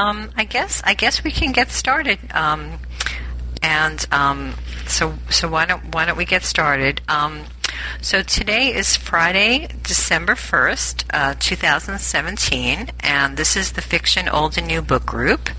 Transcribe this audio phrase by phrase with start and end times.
[0.00, 2.20] Um, I guess I guess we can get started.
[2.30, 2.78] Um,
[3.64, 4.54] and um,
[4.86, 7.00] so so why don't why don't we get started?
[7.08, 7.46] Um,
[8.00, 14.28] so today is Friday, December first, uh, two thousand seventeen, and this is the Fiction
[14.28, 15.50] Old and New Book Group.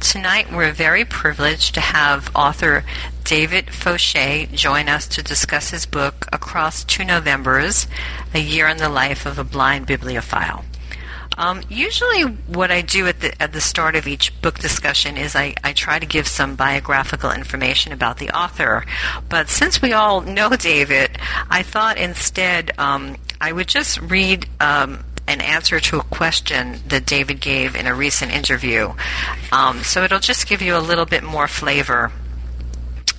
[0.00, 2.86] Tonight we're very privileged to have author
[3.24, 7.86] David Faucheux join us to discuss his book Across Two Novembers:
[8.32, 10.64] A Year in the Life of a Blind Bibliophile.
[11.38, 15.34] Um, usually, what I do at the at the start of each book discussion is
[15.34, 18.84] I, I try to give some biographical information about the author.
[19.28, 21.18] But since we all know David,
[21.50, 24.48] I thought instead um, I would just read.
[24.60, 28.92] Um, an answer to a question that David gave in a recent interview.
[29.52, 32.10] Um, so it'll just give you a little bit more flavor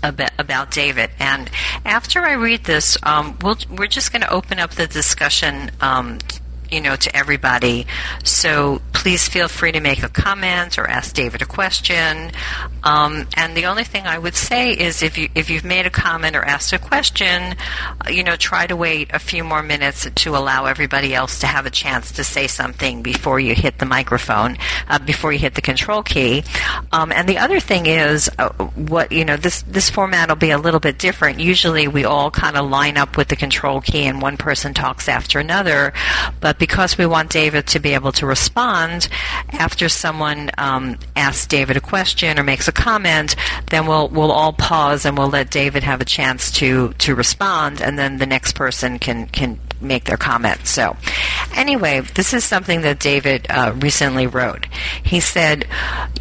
[0.03, 1.11] about David.
[1.19, 1.49] And
[1.85, 5.71] after I read this, um, we we are just going to open up the discussion
[5.81, 6.19] um,
[6.73, 7.85] you know, to everybody.
[8.23, 12.31] So please feel free to make a comment or ask David a question.
[12.83, 15.89] Um, and the only thing I would say is if you if you've made a
[15.89, 17.55] comment or asked a question,
[18.01, 21.47] uh, you know, try to wait a few more minutes to allow everybody else to
[21.47, 24.57] have a chance to say something before you hit the microphone,
[24.87, 26.43] uh, before you hit the control key.
[26.91, 30.51] Um, and the other thing is, uh, what you know, this this format will be
[30.51, 31.39] a little bit different.
[31.39, 35.07] Usually, we all kind of line up with the control key, and one person talks
[35.07, 35.93] after another.
[36.39, 39.09] But because we want David to be able to respond
[39.51, 43.35] after someone um, asks David a question or makes a comment,
[43.69, 47.81] then we'll we'll all pause and we'll let David have a chance to to respond,
[47.81, 50.65] and then the next person can can make their comment.
[50.65, 50.95] So,
[51.53, 54.65] anyway, this is something that David uh, recently wrote.
[55.03, 55.67] He said,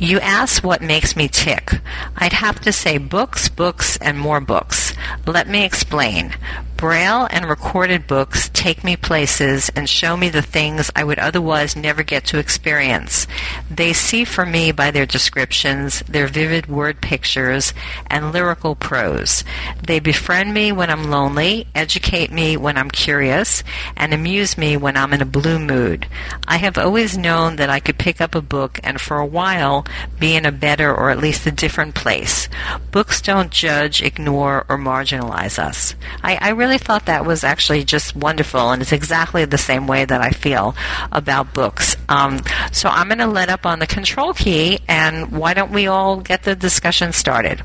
[0.00, 1.70] You ask what makes me tick.
[2.16, 4.92] I'd have to say books, books, and more books.
[5.24, 6.34] Let me explain.
[6.82, 11.76] Braille and recorded books take me places and show me the things I would otherwise
[11.76, 13.28] never get to experience.
[13.70, 17.72] They see for me by their descriptions, their vivid word pictures,
[18.08, 19.44] and lyrical prose.
[19.80, 23.62] They befriend me when I'm lonely, educate me when I'm curious,
[23.96, 26.08] and amuse me when I'm in a blue mood.
[26.48, 29.86] I have always known that I could pick up a book and for a while
[30.18, 32.48] be in a better or at least a different place.
[32.90, 35.94] Books don't judge, ignore, or marginalize us.
[36.24, 39.86] I, I really really thought that was actually just wonderful, and it's exactly the same
[39.86, 40.74] way that I feel
[41.10, 41.96] about books.
[42.08, 42.40] Um,
[42.72, 46.16] so I'm going to let up on the control key, and why don't we all
[46.16, 47.62] get the discussion started?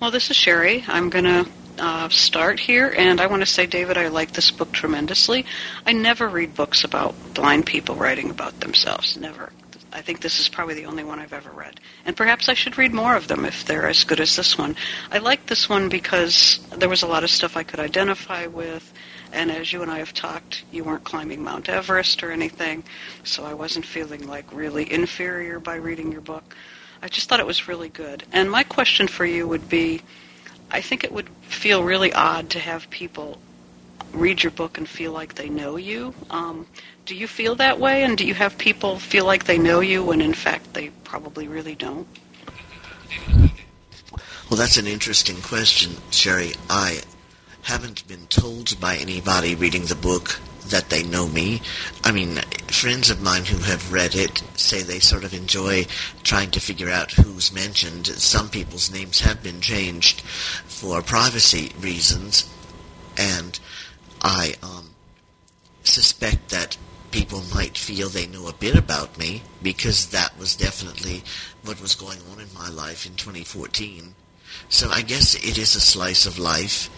[0.00, 0.82] Well, this is Sherry.
[0.88, 1.46] I'm going to
[1.78, 5.44] uh, start here, and I want to say, David, I like this book tremendously.
[5.84, 9.18] I never read books about blind people writing about themselves.
[9.18, 9.52] Never.
[9.92, 11.80] I think this is probably the only one I've ever read.
[12.04, 14.76] And perhaps I should read more of them if they're as good as this one.
[15.10, 18.92] I like this one because there was a lot of stuff I could identify with.
[19.32, 22.82] And as you and I have talked, you weren't climbing Mount Everest or anything,
[23.24, 26.56] so I wasn't feeling like really inferior by reading your book.
[27.02, 28.24] I just thought it was really good.
[28.32, 30.02] And my question for you would be
[30.72, 33.38] I think it would feel really odd to have people
[34.12, 36.14] read your book and feel like they know you.
[36.30, 36.66] Um,
[37.06, 38.04] do you feel that way?
[38.04, 41.48] And do you have people feel like they know you when in fact they probably
[41.48, 42.06] really don't?
[44.50, 46.54] Well, that's an interesting question, Sherry.
[46.68, 47.02] I
[47.62, 50.40] haven't been told by anybody reading the book
[50.70, 51.62] that they know me.
[52.02, 55.86] I mean, friends of mine who have read it say they sort of enjoy
[56.24, 58.08] trying to figure out who's mentioned.
[58.08, 62.48] Some people's names have been changed for privacy reasons,
[63.16, 63.58] and
[64.22, 64.90] I um,
[65.84, 66.76] suspect that
[67.10, 71.22] people might feel they know a bit about me because that was definitely
[71.64, 74.14] what was going on in my life in 2014.
[74.68, 76.88] So I guess it is a slice of life,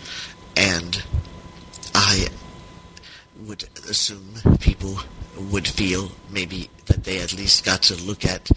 [0.57, 1.03] and
[1.95, 2.29] I
[3.45, 4.99] would assume people
[5.51, 8.51] would feel maybe that they at least got to look at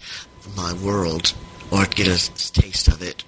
[0.56, 1.34] my world
[1.70, 3.24] or get a taste of it.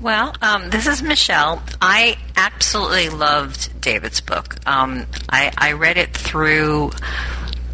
[0.00, 1.62] Well, um, this is Michelle.
[1.80, 4.56] I absolutely loved David's book.
[4.66, 6.90] Um, I, I, read it through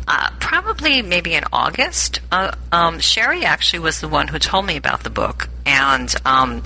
[0.06, 2.20] uh, probably maybe in August.
[2.30, 5.48] Uh, um, Sherry actually was the one who told me about the book.
[5.66, 6.62] And um,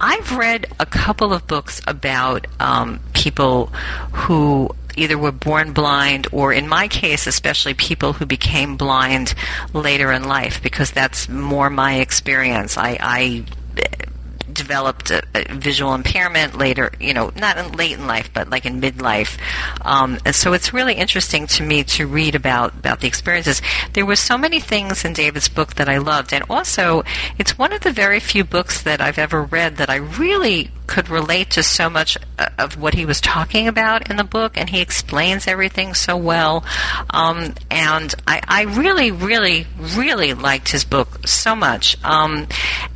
[0.00, 3.66] I've read a couple of books about um, people
[4.12, 9.34] who either were born blind or in my case especially people who became blind
[9.72, 13.44] later in life because that's more my experience i, I
[14.52, 18.66] developed a, a visual impairment later, you know, not in late in life, but like
[18.66, 19.38] in midlife.
[19.84, 23.62] Um, and so it's really interesting to me to read about, about the experiences.
[23.92, 26.32] There were so many things in David's book that I loved.
[26.32, 27.02] And also,
[27.38, 31.08] it's one of the very few books that I've ever read that I really could
[31.08, 34.68] relate to so much uh, of what he was talking about in the book, and
[34.68, 36.64] he explains everything so well.
[37.10, 41.96] Um, and I, I, really, really, really liked his book so much.
[42.04, 42.46] Um,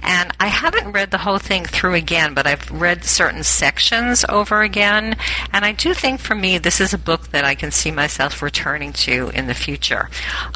[0.00, 4.62] and I haven't read the whole thing through again, but I've read certain sections over
[4.62, 5.16] again.
[5.52, 8.42] And I do think for me, this is a book that I can see myself
[8.42, 10.08] returning to in the future.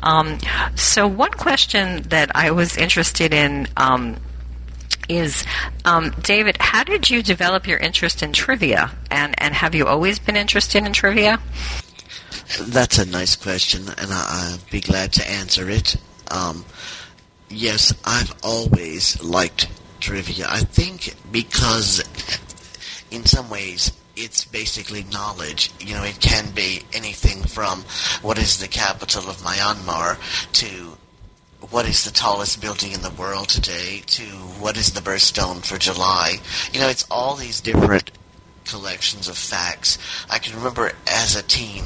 [0.02, 0.38] Um,
[0.74, 4.16] so, one question that I was interested in um,
[5.10, 5.44] is
[5.84, 8.90] um, David, how did you develop your interest in trivia?
[9.10, 11.40] And, and have you always been interested in trivia?
[12.60, 15.96] That's a nice question, and I, will be glad to answer it.
[16.30, 16.64] Um,
[17.48, 19.68] yes, I've always liked
[20.00, 20.46] trivia.
[20.48, 22.02] I think because,
[23.10, 25.70] in some ways, it's basically knowledge.
[25.80, 27.84] You know, it can be anything from
[28.22, 30.18] what is the capital of Myanmar
[30.54, 30.96] to
[31.68, 34.22] what is the tallest building in the world today to
[34.62, 36.36] what is the birthstone for July.
[36.72, 38.10] You know, it's all these different
[38.64, 39.98] collections of facts.
[40.30, 41.84] I can remember as a teen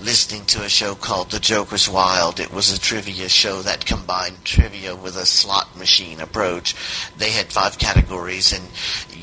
[0.00, 2.40] listening to a show called The Joker's Wild.
[2.40, 6.74] It was a trivia show that combined trivia with a slot machine approach.
[7.16, 8.64] They had five categories and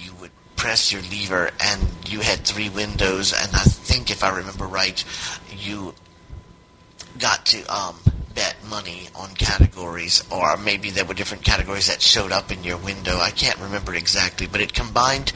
[0.04, 4.38] you would press your lever and you had three windows and I think if I
[4.38, 5.04] remember right,
[5.58, 5.94] you
[7.20, 7.96] got to um
[8.36, 12.78] bet money on categories, or maybe there were different categories that showed up in your
[12.78, 13.18] window.
[13.18, 15.34] I can't remember exactly, but it combined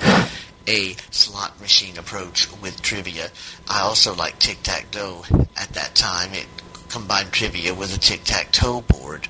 [0.67, 3.29] a slot machine approach with trivia.
[3.69, 6.33] I also liked Tic-Tac-Dough at that time.
[6.33, 6.47] It
[6.89, 9.27] combined trivia with a tic-tac-toe board.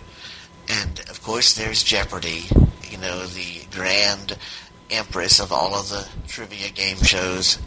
[0.70, 2.46] And, of course, there's Jeopardy,
[2.90, 4.38] you know, the grand
[4.90, 7.60] empress of all of the trivia game shows.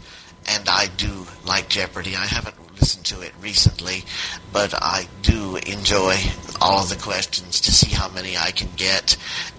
[0.47, 2.15] And I do like Jeopardy.
[2.15, 4.03] I haven't listened to it recently,
[4.51, 6.17] but I do enjoy
[6.59, 9.15] all of the questions to see how many I can get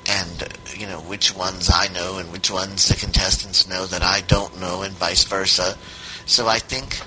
[0.06, 4.22] and, you know, which ones I know and which ones the contestants know that I
[4.22, 5.78] don't know and vice versa.
[6.26, 7.00] So I think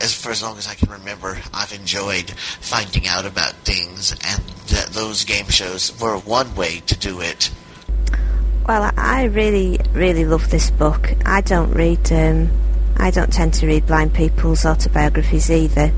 [0.00, 4.42] as for as long as I can remember, I've enjoyed finding out about things, and
[4.68, 7.50] th- those game shows were one way to do it.
[8.66, 11.10] Well, I really, really love this book.
[11.26, 12.50] I don't read um,
[12.98, 15.92] I don't tend to read blind people's autobiographies either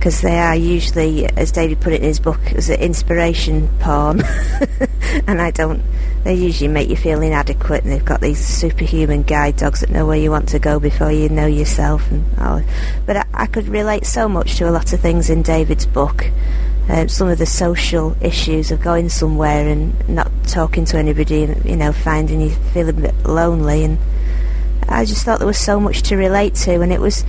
[0.00, 4.22] because they are usually, as David put it in his book, as an inspiration porn,
[5.26, 5.82] and I don't.
[6.24, 10.06] They usually make you feel inadequate, and they've got these superhuman guide dogs that know
[10.06, 12.10] where you want to go before you know yourself.
[12.10, 12.24] And.
[13.04, 16.30] But I, I could relate so much to a lot of things in David's book.
[16.88, 21.62] Uh, some of the social issues of going somewhere and not talking to anybody, and
[21.66, 23.98] you know, finding you feeling a bit lonely and
[24.90, 27.24] I just thought there was so much to relate to, and it was,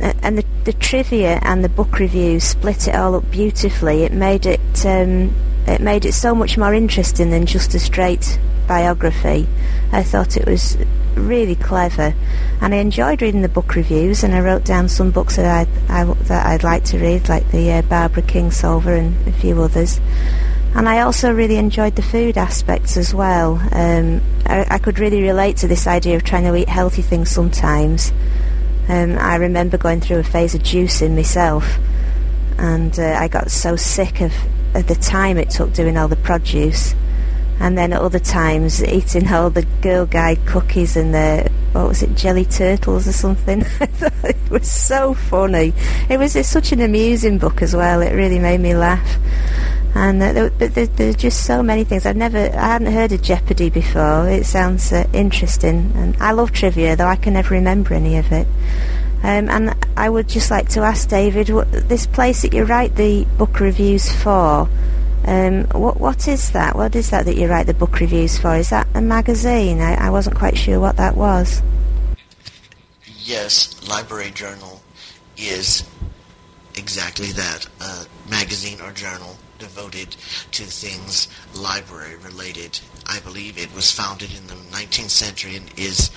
[0.00, 4.02] and the, the trivia and the book reviews split it all up beautifully.
[4.02, 5.34] It made it, um,
[5.66, 9.46] it made it so much more interesting than just a straight biography.
[9.92, 10.78] I thought it was
[11.14, 12.14] really clever,
[12.60, 14.24] and I enjoyed reading the book reviews.
[14.24, 17.50] And I wrote down some books that I, I that I'd like to read, like
[17.50, 20.00] the uh, Barbara Kingsolver and a few others.
[20.74, 23.60] And I also really enjoyed the food aspects as well.
[23.72, 27.28] Um, I, I, could really relate to this idea of trying to eat healthy things
[27.28, 28.12] sometimes.
[28.88, 31.78] Um, I remember going through a phase of juicing myself,
[32.56, 34.32] and uh, I got so sick of,
[34.74, 36.94] of the time it took doing all the produce.
[37.58, 42.02] And then at other times, eating all the Girl Guide cookies and the what was
[42.02, 43.64] it, jelly turtles or something.
[43.80, 45.72] it was so funny.
[46.08, 48.02] It was such an amusing book as well.
[48.02, 49.18] It really made me laugh
[49.94, 52.06] and uh, there, there, there's just so many things.
[52.06, 54.28] I've never, I hadn't heard of Jeopardy before.
[54.28, 58.30] It sounds uh, interesting, and I love trivia, though I can never remember any of
[58.32, 58.46] it.
[59.22, 62.96] Um, and I would just like to ask David, what, this place that you write
[62.96, 64.68] the book reviews for,
[65.26, 66.76] um, what what is that?
[66.76, 68.56] What is that that you write the book reviews for?
[68.56, 69.80] Is that a magazine?
[69.80, 71.62] I, I wasn't quite sure what that was.
[73.18, 74.80] Yes, Library Journal
[75.36, 75.84] is
[76.76, 80.16] exactly that, a magazine or journal devoted
[80.50, 82.80] to things library related.
[83.06, 86.08] I believe it was founded in the 19th century and is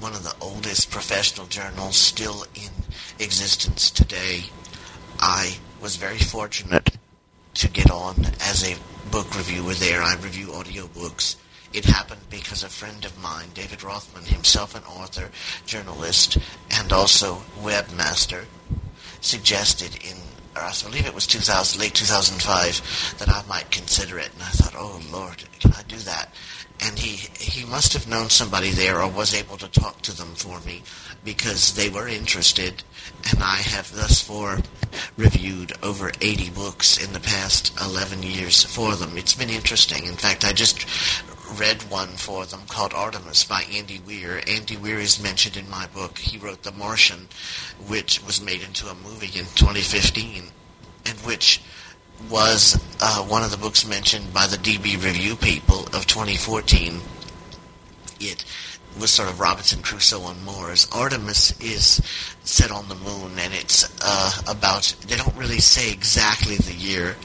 [0.00, 2.70] one of the oldest professional journals still in
[3.18, 4.44] existence today.
[5.18, 6.96] I was very fortunate
[7.54, 8.78] to get on as a
[9.10, 10.02] book reviewer there.
[10.02, 11.36] I review audiobooks.
[11.72, 15.30] It happened because a friend of mine, David Rothman, himself an author,
[15.66, 16.38] journalist,
[16.70, 18.44] and also webmaster,
[19.20, 20.16] suggested in
[20.56, 24.30] I believe it was 2000, late 2005, that I might consider it.
[24.34, 26.32] And I thought, oh Lord, can I do that?
[26.80, 30.34] And he he must have known somebody there or was able to talk to them
[30.34, 30.82] for me
[31.24, 32.82] because they were interested.
[33.30, 34.58] And I have thus far
[35.16, 39.16] reviewed over 80 books in the past 11 years for them.
[39.16, 40.04] It's been interesting.
[40.04, 40.84] In fact, I just
[41.58, 44.40] read one for them called Artemis by Andy Weir.
[44.46, 46.18] Andy Weir is mentioned in my book.
[46.18, 47.28] He wrote The Martian,
[47.86, 50.44] which was made into a movie in 2015,
[51.06, 51.60] and which
[52.30, 57.00] was uh, one of the books mentioned by the DB Review people of 2014.
[58.20, 58.44] It
[58.98, 60.86] was sort of Robinson Crusoe on Mars.
[60.92, 62.00] Artemis is
[62.44, 67.16] set on the moon, and it's uh, about, they don't really say exactly the year,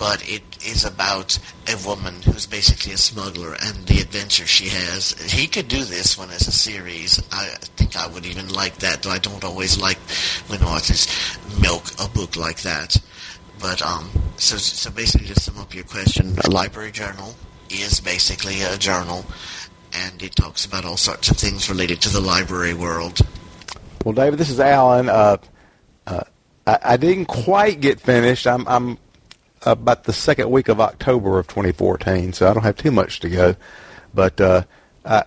[0.00, 1.38] but it is about
[1.68, 5.12] a woman who's basically a smuggler and the adventure she has.
[5.30, 7.22] He could do this one as a series.
[7.30, 9.98] I think I would even like that, though I don't always like
[10.48, 11.06] when authors
[11.60, 12.96] milk a book like that.
[13.60, 17.34] But um, so so basically, to sum up your question, a library journal
[17.68, 19.26] is basically a journal,
[19.92, 23.20] and it talks about all sorts of things related to the library world.
[24.02, 25.10] Well, David, this is Alan.
[25.10, 25.36] Uh,
[26.06, 26.22] uh,
[26.66, 28.46] I, I, didn't quite get finished.
[28.46, 28.98] I'm, I'm
[29.62, 33.28] about the second week of October of 2014, so I don't have too much to
[33.28, 33.56] go.
[34.14, 34.64] But uh,
[35.04, 35.24] I,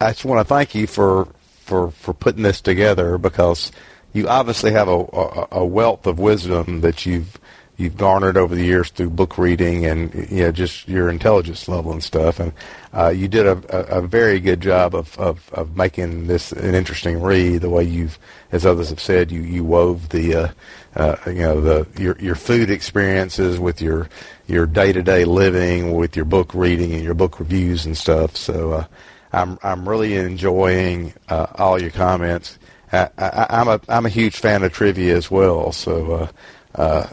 [0.00, 1.28] I just want to thank you for
[1.60, 3.70] for for putting this together because
[4.12, 7.38] you obviously have a, a, a wealth of wisdom that you've
[7.76, 11.92] you've garnered over the years through book reading and you know just your intelligence level
[11.92, 12.38] and stuff.
[12.38, 12.52] And
[12.92, 13.62] uh, you did a,
[13.96, 17.62] a, a very good job of, of, of making this an interesting read.
[17.62, 18.18] The way you've,
[18.52, 20.48] as others have said, you you wove the uh,
[20.94, 24.08] uh, you know the your your food experiences with your
[24.46, 28.36] your day to day living with your book reading and your book reviews and stuff.
[28.36, 28.84] So uh,
[29.32, 32.58] I'm I'm really enjoying uh, all your comments.
[32.92, 35.72] I, I, I'm a I'm a huge fan of trivia as well.
[35.72, 36.12] So.
[36.12, 36.28] Uh,
[36.74, 37.06] uh,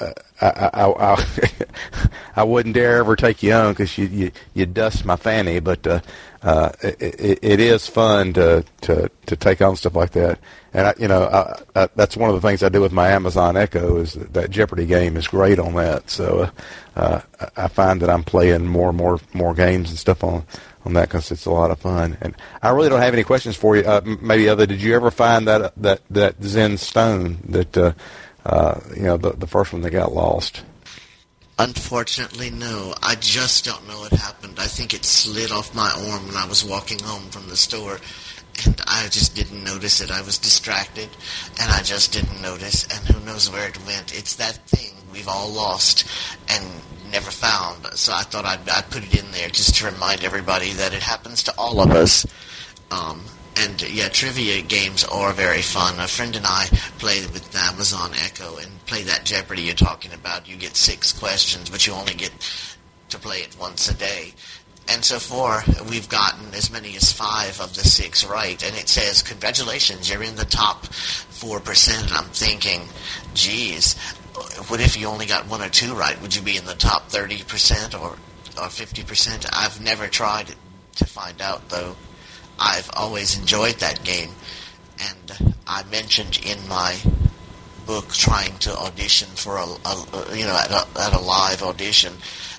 [0.00, 1.26] uh, I, I, I,
[2.36, 5.86] I, wouldn't dare ever take you on because you, you you dust my fanny, but
[5.86, 6.00] uh,
[6.42, 10.38] uh, it, it is fun to, to to take on stuff like that.
[10.72, 13.08] And I, you know, I, I, that's one of the things I do with my
[13.08, 16.10] Amazon Echo is that, that Jeopardy game is great on that.
[16.10, 16.50] So
[16.96, 20.44] uh, uh, I find that I'm playing more and more more games and stuff on
[20.84, 22.16] on that because it's a lot of fun.
[22.20, 23.82] And I really don't have any questions for you.
[23.82, 27.92] Uh, maybe other, did you ever find that that that Zen stone that uh,
[28.44, 30.62] uh, you know, the, the first one that got lost?
[31.58, 32.94] Unfortunately, no.
[33.02, 34.58] I just don't know what happened.
[34.58, 37.98] I think it slid off my arm when I was walking home from the store,
[38.66, 40.10] and I just didn't notice it.
[40.10, 41.08] I was distracted,
[41.60, 44.16] and I just didn't notice, and who knows where it went.
[44.16, 46.06] It's that thing we've all lost
[46.48, 46.64] and
[47.10, 47.86] never found.
[47.94, 51.02] So I thought I'd, I'd put it in there just to remind everybody that it
[51.02, 52.26] happens to all of us.
[52.90, 53.24] Um,
[53.56, 55.98] and yeah, trivia games are very fun.
[55.98, 56.66] A friend and I
[56.98, 60.48] play with Amazon Echo and play that Jeopardy you're talking about.
[60.48, 62.32] You get six questions, but you only get
[63.10, 64.32] to play it once a day.
[64.90, 68.62] And so far, we've gotten as many as five of the six right.
[68.62, 72.02] And it says, congratulations, you're in the top 4%.
[72.02, 72.82] And I'm thinking,
[73.32, 73.96] geez,
[74.68, 76.20] what if you only got one or two right?
[76.20, 79.46] Would you be in the top 30% or, or 50%?
[79.52, 80.54] I've never tried
[80.96, 81.94] to find out, though.
[82.58, 84.30] I've always enjoyed that game,
[84.98, 86.98] and I mentioned in my
[87.86, 92.12] book trying to audition for a, a you know at a, at a live audition.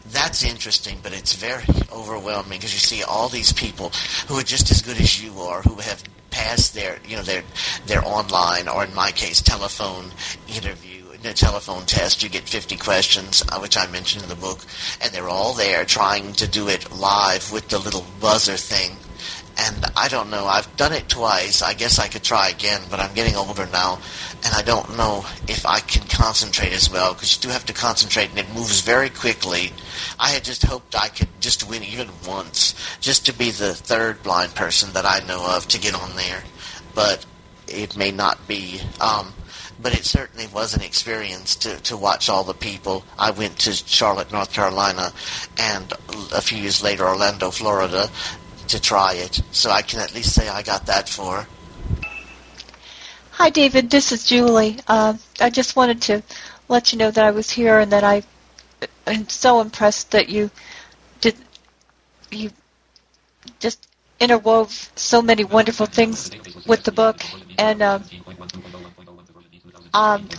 [0.07, 3.91] That's interesting, but it's very overwhelming because you see all these people
[4.27, 7.43] who are just as good as you are, who have passed their you know their
[7.85, 10.11] their online or in my case telephone
[10.47, 14.35] interview in a telephone test, you get 50 questions, uh, which I mentioned in the
[14.35, 14.65] book,
[15.01, 18.97] and they're all there trying to do it live with the little buzzer thing
[19.57, 20.45] and I don't know.
[20.45, 21.61] I've done it twice.
[21.61, 23.99] I guess I could try again, but I'm getting older now,
[24.43, 27.73] and I don't know if I can concentrate as well because you do have to
[27.73, 29.71] concentrate, and it moves very quickly.
[30.19, 34.23] I had just hoped I could just win even once, just to be the third
[34.23, 36.43] blind person that I know of to get on there,
[36.95, 37.25] but
[37.67, 38.81] it may not be.
[38.99, 39.33] Um,
[39.81, 43.03] but it certainly was an experience to, to watch all the people.
[43.17, 45.11] I went to Charlotte, North Carolina,
[45.57, 45.91] and
[46.33, 48.07] a few years later, Orlando, Florida,
[48.71, 51.47] to try it, so I can at least say I got that for.
[53.31, 53.89] Hi, David.
[53.89, 54.79] This is Julie.
[54.87, 56.23] Uh, I just wanted to
[56.69, 58.23] let you know that I was here and that I
[59.07, 60.49] am so impressed that you
[61.19, 61.35] did
[62.31, 62.51] you
[63.59, 63.87] just
[64.19, 66.31] interwove so many wonderful things
[66.67, 67.19] with the book,
[67.57, 68.03] and um,
[69.93, 70.29] um,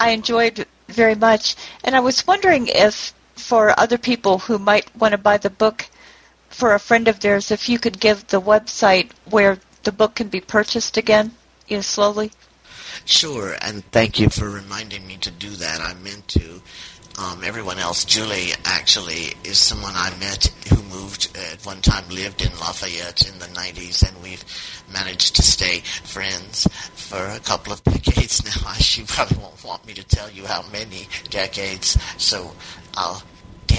[0.00, 1.56] I enjoyed very much.
[1.84, 5.86] And I was wondering if, for other people who might want to buy the book,
[6.54, 10.28] for a friend of theirs if you could give the website where the book can
[10.28, 11.32] be purchased again,
[11.66, 12.30] you know, slowly.
[13.04, 15.80] Sure, and thank you for reminding me to do that.
[15.80, 16.62] I meant to.
[17.18, 22.40] Um, everyone else, Julie actually is someone I met who moved at one time, lived
[22.40, 24.42] in Lafayette in the 90s, and we've
[24.90, 28.72] managed to stay friends for a couple of decades now.
[28.74, 32.52] She probably won't want me to tell you how many decades, so
[32.94, 33.22] I'll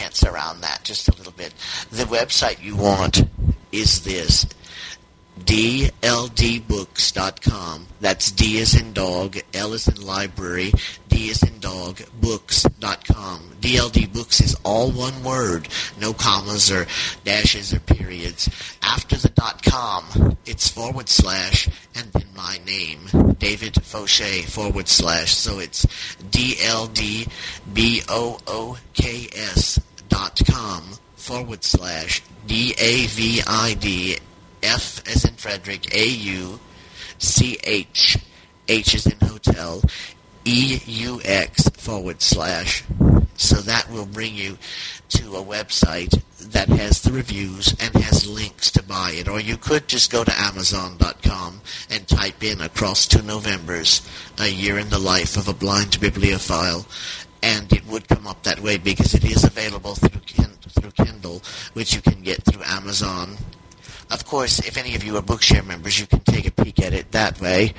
[0.03, 1.53] dance around that just a little bit.
[1.91, 3.23] The website you want
[3.71, 4.45] is this
[5.39, 6.67] dldbooks.com.
[8.01, 10.73] That's D as in dog, L as in library,
[11.07, 13.53] D as in dog, books.com.
[13.61, 15.69] DLD Books is all one word,
[15.99, 16.85] no commas or
[17.23, 18.49] dashes or periods.
[18.81, 22.99] After the dot com, it's forward slash and then my name,
[23.39, 25.33] David Faucheux forward slash.
[25.33, 25.85] So it's
[26.29, 27.33] D-L-D-B-O-O-K-S
[30.13, 30.39] dot
[31.15, 34.17] forward slash D-A-V-I-D
[34.61, 36.59] F as in Frederick, A U
[37.17, 38.17] C H,
[38.67, 39.81] H as in hotel,
[40.45, 42.83] E U X forward slash.
[43.35, 44.57] So that will bring you
[45.09, 49.27] to a website that has the reviews and has links to buy it.
[49.27, 54.77] Or you could just go to Amazon.com and type in Across Two Novembers, A Year
[54.77, 56.85] in the Life of a Blind Bibliophile,
[57.43, 60.21] and it would come up that way because it is available through,
[60.69, 63.37] through Kindle, which you can get through Amazon
[64.13, 66.93] of course, if any of you are Bookshare members, you can take a peek at
[66.93, 67.73] it that way.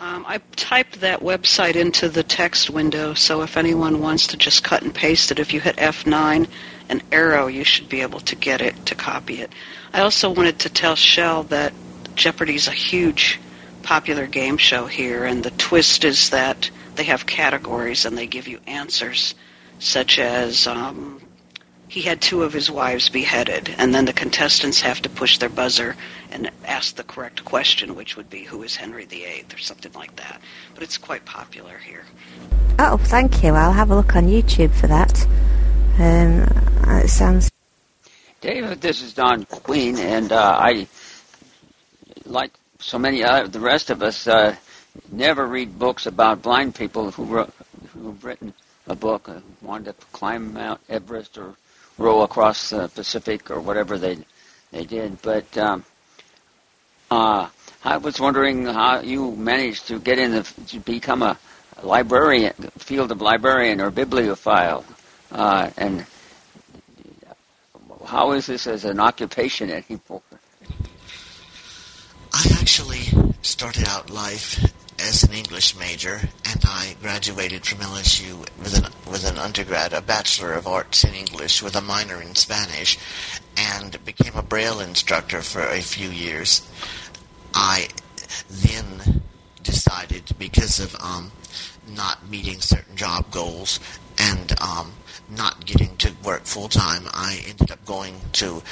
[0.00, 4.64] Um, I typed that website into the text window, so if anyone wants to just
[4.64, 6.48] cut and paste it, if you hit F9
[6.88, 9.52] and arrow, you should be able to get it to copy it.
[9.92, 11.72] I also wanted to tell Shell that
[12.14, 13.38] Jeopardy is a huge
[13.86, 18.48] popular game show here, and the twist is that they have categories and they give
[18.48, 19.36] you answers,
[19.78, 21.22] such as um,
[21.86, 25.48] he had two of his wives beheaded, and then the contestants have to push their
[25.48, 25.94] buzzer
[26.32, 30.16] and ask the correct question, which would be who is Henry VIII or something like
[30.16, 30.40] that.
[30.74, 32.02] But it's quite popular here.
[32.80, 33.52] Oh, thank you.
[33.52, 35.24] I'll have a look on YouTube for that.
[36.00, 36.42] Um,
[37.04, 37.52] it sounds.
[38.40, 40.88] David, this is Don Queen, and uh, I,
[42.24, 42.50] like
[42.86, 44.54] so many of the rest of us, uh,
[45.10, 47.52] never read books about blind people who wrote,
[47.92, 48.54] who've written
[48.86, 51.56] a book, uh, wanted to climb Mount Everest or
[51.98, 54.18] row across the Pacific or whatever they
[54.70, 55.20] they did.
[55.20, 55.84] But um,
[57.10, 57.48] uh,
[57.82, 61.36] I was wondering how you managed to get in the to become a
[61.82, 64.84] librarian, field of librarian or bibliophile,
[65.32, 66.06] uh, and
[68.06, 70.22] how is this as an occupation anymore?
[72.36, 73.06] I actually
[73.46, 79.24] started out life as an English major, and I graduated from LSU with an with
[79.24, 82.98] an undergrad, a bachelor of arts in English with a minor in Spanish,
[83.56, 86.68] and became a Braille instructor for a few years.
[87.54, 87.88] I
[88.50, 89.22] then
[89.62, 91.30] decided because of um,
[91.86, 93.78] not meeting certain job goals
[94.18, 94.92] and um,
[95.30, 98.62] not getting to work full time, I ended up going to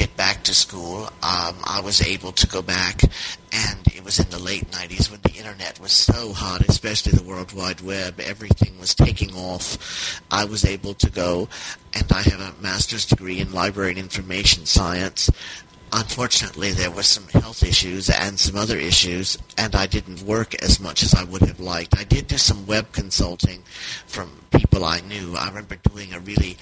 [0.00, 1.04] get back to school.
[1.22, 3.02] Um, I was able to go back,
[3.52, 7.22] and it was in the late 90s when the internet was so hot, especially the
[7.22, 8.18] World Wide Web.
[8.18, 10.22] Everything was taking off.
[10.30, 11.50] I was able to go,
[11.92, 15.28] and I have a master's degree in library and information science.
[15.92, 20.80] Unfortunately, there were some health issues and some other issues, and I didn't work as
[20.80, 21.98] much as I would have liked.
[21.98, 23.64] I did do some web consulting
[24.06, 25.36] from people I knew.
[25.36, 26.56] I remember doing a really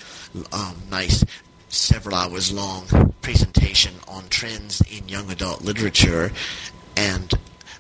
[0.53, 1.23] um, nice
[1.69, 6.33] several hours long presentation on trends in young adult literature,
[6.97, 7.33] and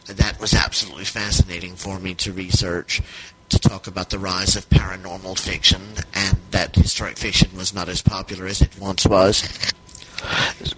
[0.07, 3.03] that was absolutely fascinating for me to research
[3.49, 5.81] to talk about the rise of paranormal fiction
[6.15, 9.43] and that historic fiction was not as popular as it once was.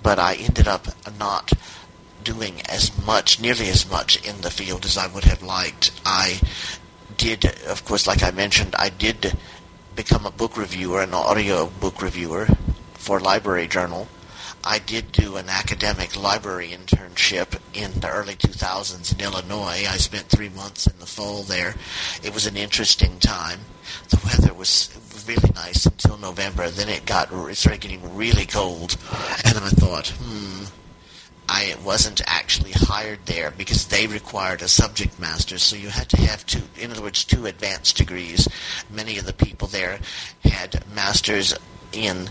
[0.03, 0.87] But I ended up
[1.19, 1.53] not
[2.23, 5.91] doing as much, nearly as much in the field as I would have liked.
[6.05, 6.41] I
[7.17, 9.37] did, of course, like I mentioned, I did
[9.97, 12.47] become a book reviewer, an audio book reviewer
[13.11, 14.07] for Library Journal.
[14.63, 19.85] I did do an academic library internship in the early 2000s in Illinois.
[19.89, 21.75] I spent three months in the fall there.
[22.23, 23.59] It was an interesting time.
[24.11, 24.97] The weather was
[25.27, 26.71] really nice until November.
[26.71, 28.97] Then it got it started getting really cold,
[29.45, 30.67] and I thought, hmm,
[31.49, 36.21] I wasn't actually hired there because they required a subject master, so you had to
[36.21, 38.47] have two, in other words, two advanced degrees.
[38.89, 39.99] Many of the people there
[40.45, 41.57] had masters
[41.93, 42.29] in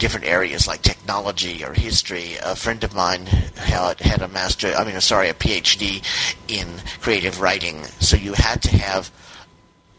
[0.00, 2.36] different areas like technology or history.
[2.42, 6.02] A friend of mine had, had a master, I mean, sorry, a PhD
[6.48, 6.66] in
[7.00, 7.84] creative writing.
[8.00, 9.12] So you had to have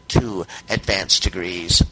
[0.08, 1.82] two advanced degrees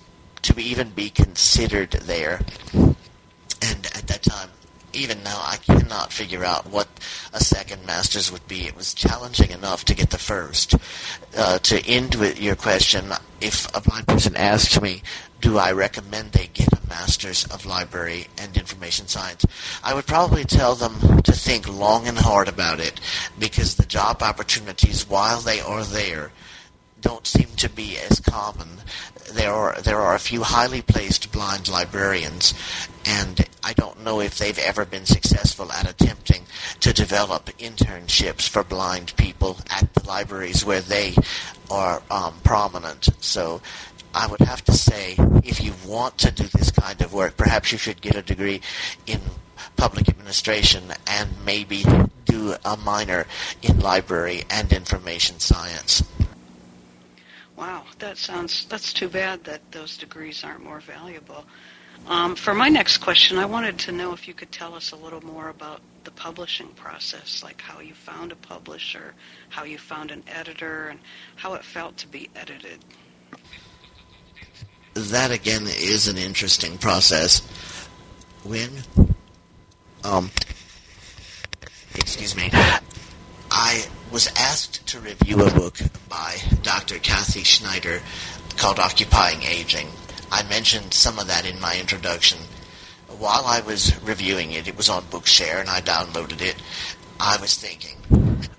[0.43, 2.41] to even be considered there.
[2.75, 4.51] And at that time,
[4.93, 6.89] even now, I cannot figure out what
[7.33, 8.67] a second master's would be.
[8.67, 10.75] It was challenging enough to get the first.
[11.37, 15.03] Uh, to end with your question, if a blind person asks me,
[15.41, 19.47] do I recommend they get a master's of library and information science?
[19.83, 23.01] I would probably tell them to think long and hard about it
[23.39, 26.31] because the job opportunities, while they are there,
[27.01, 28.69] don't seem to be as common.
[29.33, 32.53] There are there are a few highly placed blind librarians,
[33.07, 36.47] and I don't know if they've ever been successful at attempting
[36.81, 41.15] to develop internships for blind people at the libraries where they
[41.71, 43.09] are um, prominent.
[43.21, 43.63] So
[44.15, 47.73] I would have to say, if you want to do this kind of work, perhaps
[47.73, 48.61] you should get a degree
[49.07, 49.21] in
[49.77, 51.85] public administration and maybe
[52.25, 53.27] do a minor
[53.63, 56.03] in library and information science.
[57.57, 61.45] Wow, that sounds that's too bad that those degrees aren't more valuable.
[62.07, 64.97] Um, for my next question, I wanted to know if you could tell us a
[64.97, 69.15] little more about the publishing process, like how you found a publisher,
[69.51, 70.99] how you found an editor, and
[71.37, 72.79] how it felt to be edited.
[75.09, 77.41] That again is an interesting process.
[78.45, 78.71] When,
[80.05, 80.31] um,
[81.95, 82.51] excuse me,
[83.51, 85.79] I was asked to review a book
[86.11, 86.99] by Dr.
[86.99, 88.03] Kathy Schneider
[88.59, 89.89] called Occupying Aging.
[90.31, 92.39] I mentioned some of that in my introduction.
[93.09, 96.57] While I was reviewing it, it was on Bookshare and I downloaded it.
[97.19, 97.97] I was thinking,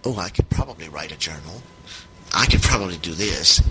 [0.03, 1.61] oh, I could probably write a journal.
[2.33, 3.61] I could probably do this.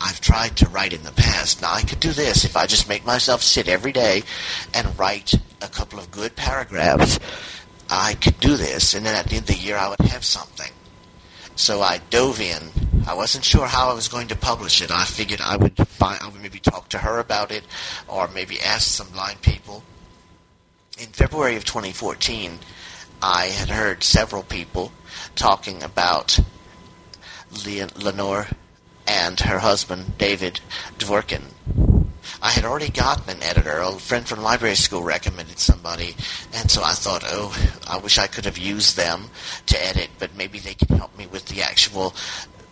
[0.00, 1.62] I've tried to write in the past.
[1.62, 4.22] Now I could do this if I just make myself sit every day
[4.74, 7.18] and write a couple of good paragraphs.
[7.88, 10.24] I could do this, and then at the end of the year I would have
[10.24, 10.72] something.
[11.54, 12.70] So I dove in.
[13.06, 14.90] I wasn't sure how I was going to publish it.
[14.90, 17.64] I figured I would find, I would maybe talk to her about it,
[18.08, 19.82] or maybe ask some blind people.
[20.98, 22.58] In February of 2014,
[23.22, 24.92] I had heard several people
[25.34, 26.38] talking about
[27.64, 28.48] Lenore
[29.06, 30.60] and her husband, David
[30.98, 31.42] Dvorkin.
[32.42, 33.78] I had already gotten an editor.
[33.78, 36.14] A friend from library school recommended somebody,
[36.52, 37.56] and so I thought, oh,
[37.88, 39.30] I wish I could have used them
[39.66, 42.14] to edit, but maybe they can help me with the actual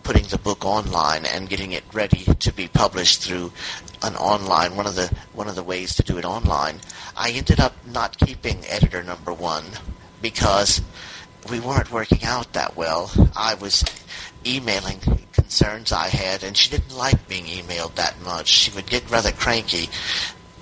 [0.03, 3.51] putting the book online and getting it ready to be published through
[4.03, 6.79] an online one of the one of the ways to do it online.
[7.17, 9.65] I ended up not keeping editor number one
[10.21, 10.81] because
[11.49, 13.11] we weren't working out that well.
[13.35, 13.83] I was
[14.45, 14.99] emailing
[15.31, 18.47] concerns I had, and she didn't like being emailed that much.
[18.47, 19.89] She would get rather cranky.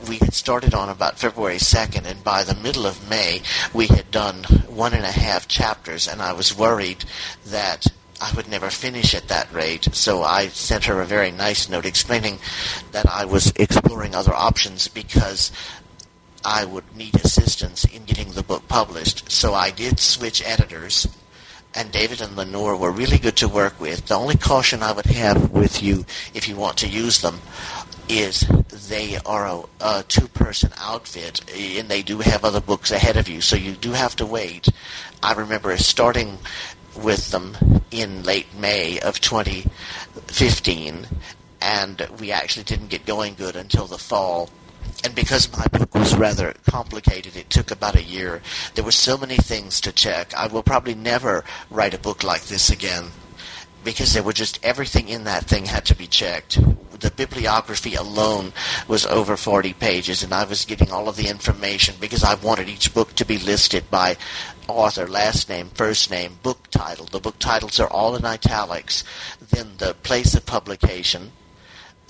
[0.07, 3.41] We had started on about February 2nd, and by the middle of May,
[3.73, 7.05] we had done one and a half chapters, and I was worried
[7.45, 7.87] that
[8.21, 9.89] I would never finish at that rate.
[9.93, 12.39] So I sent her a very nice note explaining
[12.91, 15.51] that I was exploring other options because
[16.45, 19.31] I would need assistance in getting the book published.
[19.31, 21.07] So I did switch editors
[21.75, 24.07] and David and Lenore were really good to work with.
[24.07, 27.41] The only caution I would have with you if you want to use them
[28.09, 28.45] is
[28.89, 33.41] they are a, a two-person outfit, and they do have other books ahead of you,
[33.41, 34.67] so you do have to wait.
[35.21, 36.37] I remember starting
[36.95, 37.57] with them
[37.91, 41.07] in late May of 2015,
[41.61, 44.49] and we actually didn't get going good until the fall
[45.03, 48.41] and because my book was rather complicated, it took about a year.
[48.75, 50.33] There were so many things to check.
[50.33, 53.11] I will probably never write a book like this again
[53.83, 56.59] because there were just everything in that thing had to be checked.
[56.99, 58.53] The bibliography alone
[58.87, 62.69] was over 40 pages, and I was getting all of the information because I wanted
[62.69, 64.15] each book to be listed by
[64.67, 67.05] author, last name, first name, book title.
[67.05, 69.03] The book titles are all in italics.
[69.49, 71.31] Then the place of publication,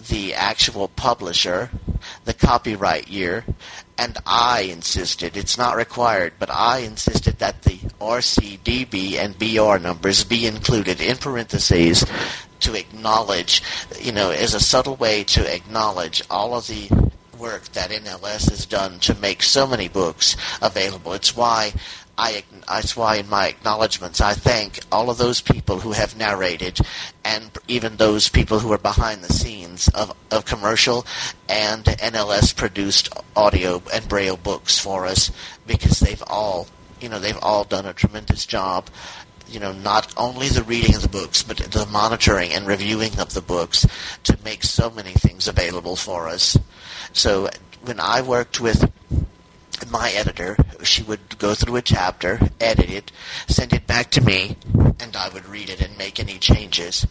[0.09, 1.71] the actual publisher,
[2.25, 3.45] the copyright year,
[3.97, 10.23] and I insisted, it's not required, but I insisted that the RCDB and BR numbers
[10.23, 12.05] be included in parentheses
[12.61, 13.61] to acknowledge,
[13.99, 16.89] you know, as a subtle way to acknowledge all of the
[17.37, 21.11] work that NLS has done to make so many books available.
[21.13, 21.73] It's why
[22.17, 26.79] I, that's why in my acknowledgments I thank all of those people who have narrated
[27.25, 31.07] and even those people who are behind the scenes of, of commercial
[31.49, 35.31] and NLS produced audio and braille books for us
[35.65, 36.67] because they've all,
[37.01, 38.89] you know, they've all done a tremendous job.
[39.47, 43.33] You know, not only the reading of the books, but the monitoring and reviewing of
[43.33, 43.85] the books
[44.23, 46.57] to make so many things available for us.
[47.11, 47.49] So
[47.83, 48.91] when I worked with
[49.91, 53.11] my editor, she would go through a chapter, edit it,
[53.47, 54.57] send it back to me,
[54.99, 57.05] and I would read it and make any changes.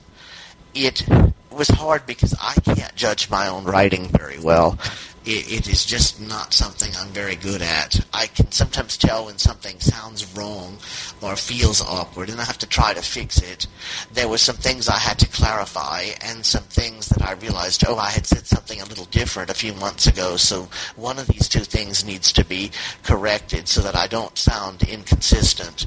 [0.75, 1.07] It
[1.51, 4.79] was hard because I can't judge my own writing very well.
[5.25, 8.05] It, it is just not something I'm very good at.
[8.13, 10.79] I can sometimes tell when something sounds wrong
[11.21, 13.67] or feels awkward, and I have to try to fix it.
[14.13, 17.97] There were some things I had to clarify, and some things that I realized, oh,
[17.97, 21.49] I had said something a little different a few months ago, so one of these
[21.49, 22.71] two things needs to be
[23.03, 25.87] corrected so that I don't sound inconsistent.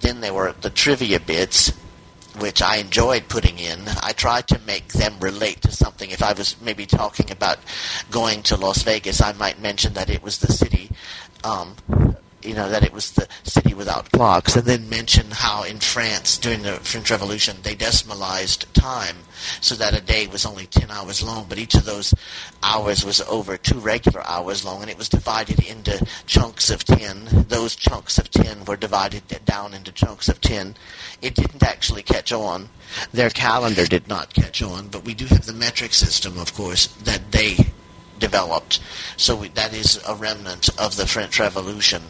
[0.00, 1.72] Then there were the trivia bits,
[2.38, 3.80] which I enjoyed putting in.
[4.02, 6.10] I tried to make them relate to something.
[6.10, 7.58] If I was maybe talking about
[8.10, 10.90] going to Las Vegas, I might mention that it was the city,
[11.44, 11.76] um,
[12.46, 16.38] you know, that it was the city without clocks, and then mention how in France
[16.38, 19.16] during the French Revolution they decimalized time
[19.60, 22.14] so that a day was only 10 hours long, but each of those
[22.62, 27.46] hours was over two regular hours long, and it was divided into chunks of 10.
[27.48, 30.76] Those chunks of 10 were divided down into chunks of 10.
[31.22, 32.68] It didn't actually catch on.
[33.12, 36.86] Their calendar did not catch on, but we do have the metric system, of course,
[37.04, 37.56] that they
[38.18, 38.80] developed.
[39.16, 42.02] So we, that is a remnant of the French Revolution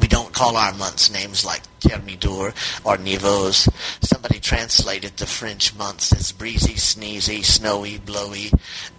[0.00, 3.68] we don't call our months names like Thermidor or Nivose.
[4.00, 8.50] Somebody translated the French months as breezy, sneezy, snowy, blowy,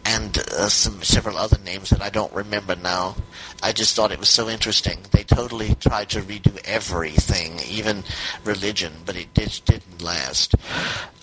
[0.06, 3.16] and uh, some several other names that I don't remember now.
[3.62, 5.00] I just thought it was so interesting.
[5.12, 8.04] They totally tried to redo everything, even
[8.44, 10.56] religion, but it did, didn't last.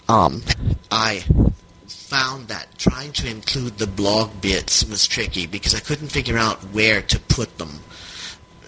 [0.09, 0.43] Um,
[0.91, 1.25] I
[1.87, 6.59] found that trying to include the blog bits was tricky because I couldn't figure out
[6.73, 7.81] where to put them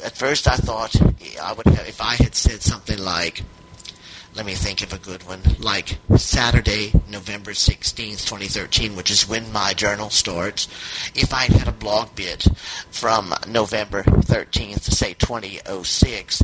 [0.05, 0.95] at first I thought
[1.41, 3.43] I would have, if I had said something like,
[4.35, 9.53] let me think of a good one, like Saturday, November 16th, 2013, which is when
[9.53, 10.69] my journal starts,
[11.15, 12.47] if I had a blog bit
[12.91, 16.43] from November 13th, say 2006,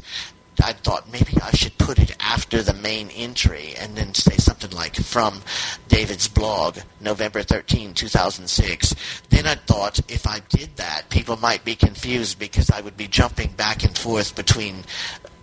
[0.61, 4.71] I thought maybe I should put it after the main entry and then say something
[4.71, 5.41] like from
[5.89, 8.95] David's blog, November 13, 2006.
[9.31, 13.09] Then I thought if I did that, people might be confused because I would be
[13.09, 14.85] jumping back and forth between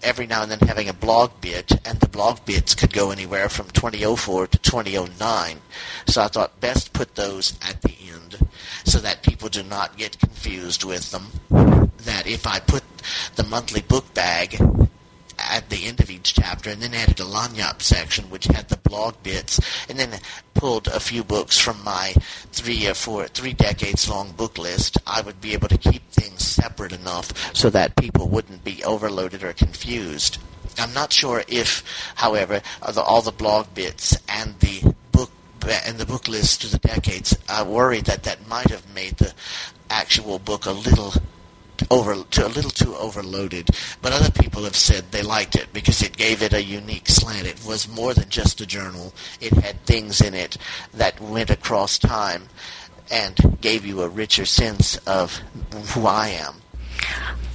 [0.04, 3.50] every now and then having a blog bit, and the blog bits could go anywhere
[3.50, 5.62] from 2004 to 2009.
[6.08, 8.48] So I thought best put those at the end
[8.84, 11.32] so that people do not get confused with them.
[12.04, 12.84] That if I put
[13.36, 14.60] the monthly book bag
[15.38, 18.78] at the end of each chapter, and then added a lagniappe section which had the
[18.78, 20.20] blog bits, and then
[20.54, 22.14] pulled a few books from my
[22.52, 26.44] three or four, three decades long book list, I would be able to keep things
[26.44, 30.38] separate enough so that people wouldn't be overloaded or confused.
[30.78, 31.84] I'm not sure if,
[32.16, 32.62] however,
[32.98, 35.32] all the blog bits and the book
[35.86, 39.34] and the book list to the decades, I worry that that might have made the
[39.90, 41.14] actual book a little
[41.90, 43.70] over to a little too overloaded.
[44.02, 47.48] But other people have said they liked it because it gave it a unique slant.
[47.48, 49.14] It was more than just a journal.
[49.42, 50.58] It had things in it
[50.94, 52.50] that went across time
[53.12, 55.42] and gave you a richer sense of
[55.94, 56.56] who I am.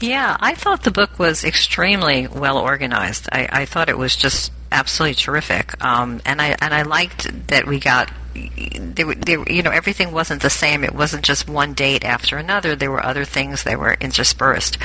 [0.00, 3.28] Yeah, I thought the book was extremely well organized.
[3.32, 7.66] I, I thought it was just absolutely terrific, um, and I and I liked that
[7.66, 10.84] we got you know, everything wasn't the same.
[10.84, 12.76] It wasn't just one date after another.
[12.76, 14.78] There were other things that were interspersed.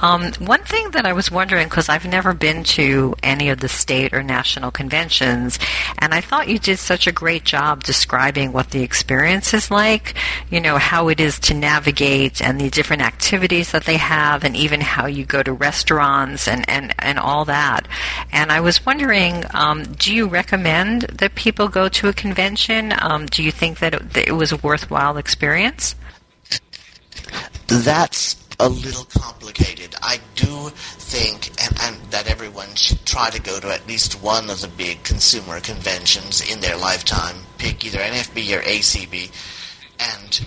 [0.00, 3.68] Um, one thing that I was wondering, because I've never been to any of the
[3.68, 5.58] state or national conventions,
[5.98, 10.14] and I thought you did such a great job describing what the experience is like,
[10.50, 14.56] you know, how it is to navigate and the different activities that they have, and
[14.56, 17.86] even how you go to restaurants and, and, and all that.
[18.32, 22.91] And I was wondering, um, do you recommend that people go to a convention?
[23.00, 25.94] Um, do you think that it, that it was a worthwhile experience?
[27.66, 29.94] That's a little complicated.
[30.02, 34.50] I do think and, and, that everyone should try to go to at least one
[34.50, 37.36] of the big consumer conventions in their lifetime.
[37.58, 39.30] Pick either NFB or ACB,
[39.98, 40.46] and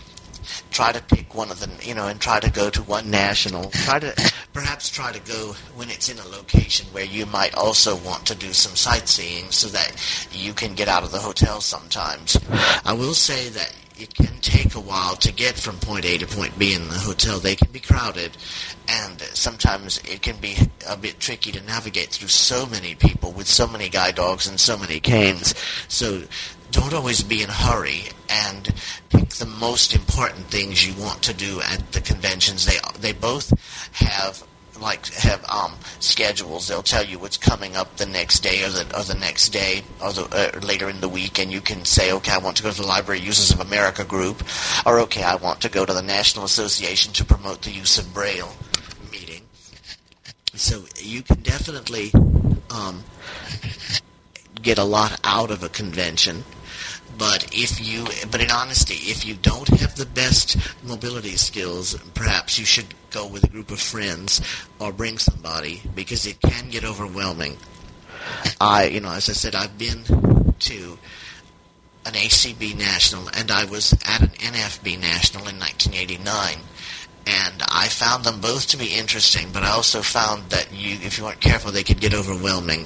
[0.75, 3.69] try to pick one of the, you know, and try to go to one national.
[3.69, 7.95] Try to perhaps try to go when it's in a location where you might also
[7.95, 9.93] want to do some sightseeing so that
[10.33, 12.37] you can get out of the hotel sometimes.
[12.83, 16.27] I will say that it can take a while to get from point A to
[16.27, 17.39] point B in the hotel.
[17.39, 18.35] They can be crowded,
[18.89, 20.57] and sometimes it can be
[20.87, 24.59] a bit tricky to navigate through so many people with so many guide dogs and
[24.59, 25.55] so many canes.
[25.87, 26.23] So
[26.71, 28.73] don't always be in a hurry and
[29.09, 32.65] pick the most important things you want to do at the conventions.
[32.65, 33.53] They they both
[33.93, 34.43] have
[34.79, 36.67] like have um, schedules.
[36.67, 39.83] They'll tell you what's coming up the next day or the or the next day
[40.01, 40.23] or the
[40.55, 42.81] uh, later in the week, and you can say, okay, I want to go to
[42.81, 44.43] the Library Users of America group,
[44.85, 48.13] or okay, I want to go to the National Association to promote the use of
[48.13, 48.53] Braille
[49.11, 49.41] meeting.
[50.53, 52.11] So you can definitely
[52.69, 53.03] um,
[54.61, 56.43] get a lot out of a convention
[57.17, 62.59] But if you, but in honesty, if you don't have the best mobility skills, perhaps
[62.59, 64.41] you should go with a group of friends
[64.79, 67.57] or bring somebody because it can get overwhelming.
[68.59, 70.97] I, you know, as I said, I've been to
[72.05, 76.57] an ACB national and I was at an NFB national in 1989
[77.27, 81.17] and I found them both to be interesting, but I also found that you, if
[81.17, 82.85] you weren't careful, they could get overwhelming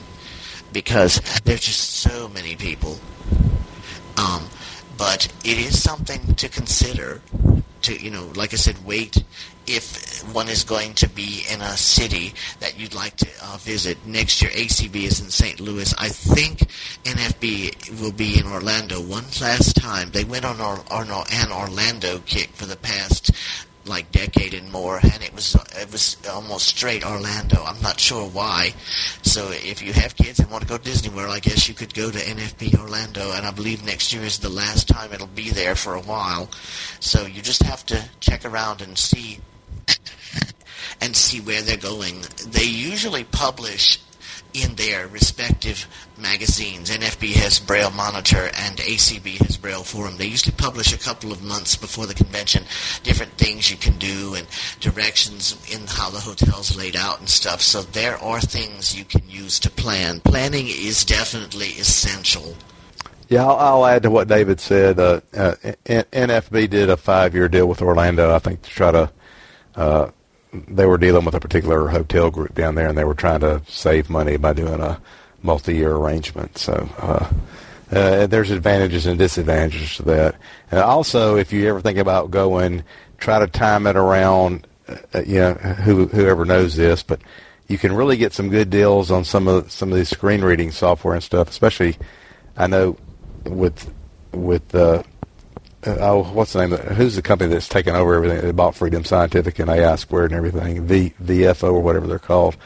[0.71, 2.99] because there's just so many people.
[4.19, 4.49] Um,
[4.97, 7.21] but it is something to consider.
[7.83, 9.23] To you know, like I said, wait
[9.65, 13.97] if one is going to be in a city that you'd like to uh, visit.
[14.05, 15.59] Next year, ACB is in St.
[15.59, 15.93] Louis.
[15.97, 16.59] I think
[17.03, 20.09] NFB will be in Orlando one last time.
[20.11, 23.31] They went on, or, on an Orlando kick for the past
[23.85, 27.63] like decade and more, and it was it was almost straight Orlando.
[27.63, 28.73] I'm not sure why.
[29.21, 31.73] So if you have kids and want to go to Disney World, I guess you
[31.73, 35.27] could go to NFB Orlando, and I believe next year is the last time it'll
[35.27, 36.49] be there for a while.
[36.99, 39.39] So you just have to check around and see
[41.01, 42.21] and see where they're going.
[42.47, 43.99] They usually publish
[44.53, 46.89] in their respective magazines.
[46.89, 50.17] NFB has Braille Monitor and ACB has Braille Forum.
[50.17, 52.63] They usually publish a couple of months before the convention
[53.03, 54.47] different things you can do and
[54.79, 57.61] directions in how the hotel's laid out and stuff.
[57.61, 60.19] So there are things you can use to plan.
[60.21, 62.55] Planning is definitely essential.
[63.29, 64.99] Yeah, I'll, I'll add to what David said.
[64.99, 65.53] Uh, uh,
[65.85, 69.11] NFB did a five-year deal with Orlando, I think, to try to
[69.75, 70.09] uh,
[70.53, 73.61] they were dealing with a particular hotel group down there, and they were trying to
[73.67, 74.99] save money by doing a
[75.41, 76.57] multi-year arrangement.
[76.57, 77.29] So uh,
[77.91, 80.35] uh, there's advantages and disadvantages to that.
[80.71, 82.83] And also, if you ever think about going,
[83.17, 84.65] try to time it around.
[85.13, 87.21] Uh, you know, who, whoever knows this, but
[87.67, 90.71] you can really get some good deals on some of some of these screen reading
[90.71, 91.47] software and stuff.
[91.47, 91.95] Especially,
[92.57, 92.97] I know
[93.43, 93.93] with
[94.33, 94.73] with
[95.85, 96.73] uh, oh, what's the name?
[96.73, 98.41] Of, who's the company that's taken over everything?
[98.41, 102.57] They bought Freedom Scientific and AI Squared and everything, V VFO or whatever they're called.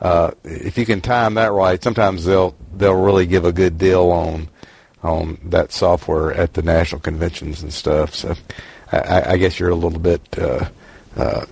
[0.00, 4.10] Uh, if you can time that right, sometimes they'll they'll really give a good deal
[4.10, 4.48] on
[5.02, 8.14] on that software at the national conventions and stuff.
[8.14, 8.34] So
[8.92, 10.68] I, I guess you're a little bit uh,
[11.16, 11.46] uh,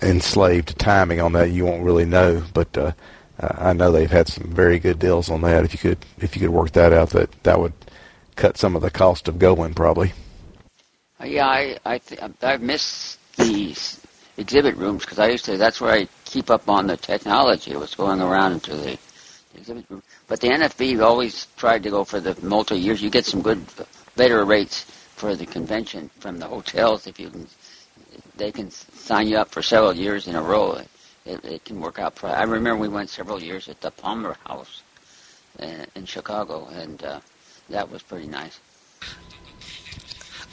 [0.00, 1.50] enslaved to timing on that.
[1.50, 2.92] You won't really know, but uh,
[3.40, 5.64] I know they've had some very good deals on that.
[5.64, 7.74] If you could if you could work that out, that that would
[8.36, 10.12] cut some of the cost of going probably.
[11.24, 14.00] Yeah, I I th- I've missed these
[14.36, 15.56] exhibit rooms because I used to.
[15.56, 17.74] That's where I keep up on the technology.
[17.76, 18.98] What's going around into the
[19.56, 20.02] exhibit room.
[20.28, 23.02] But the NFB always tried to go for the multi years.
[23.02, 23.64] You get some good
[24.16, 24.84] better rates
[25.16, 27.46] for the convention from the hotels if you can.
[28.36, 30.80] They can sign you up for several years in a row.
[31.26, 32.22] It, it can work out.
[32.22, 34.82] I remember we went several years at the Palmer House
[35.58, 37.20] in, in Chicago, and uh,
[37.68, 38.60] that was pretty nice.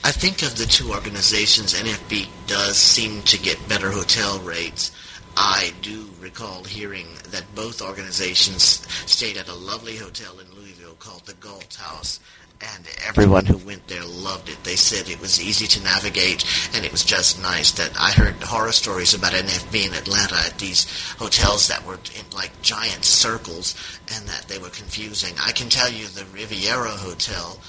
[0.04, 4.92] I think of the two organizations, NFB does seem to get better hotel rates.
[5.38, 11.26] I do recall hearing that both organizations stayed at a lovely hotel in Louisville called
[11.26, 12.20] the Galt House,
[12.62, 14.64] and everyone who went there loved it.
[14.64, 17.72] They said it was easy to navigate, and it was just nice.
[17.72, 22.26] That I heard horror stories about NFB in Atlanta at these hotels that were in
[22.34, 23.76] like giant circles,
[24.16, 25.34] and that they were confusing.
[25.44, 27.60] I can tell you the Riviera Hotel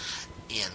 [0.49, 0.71] in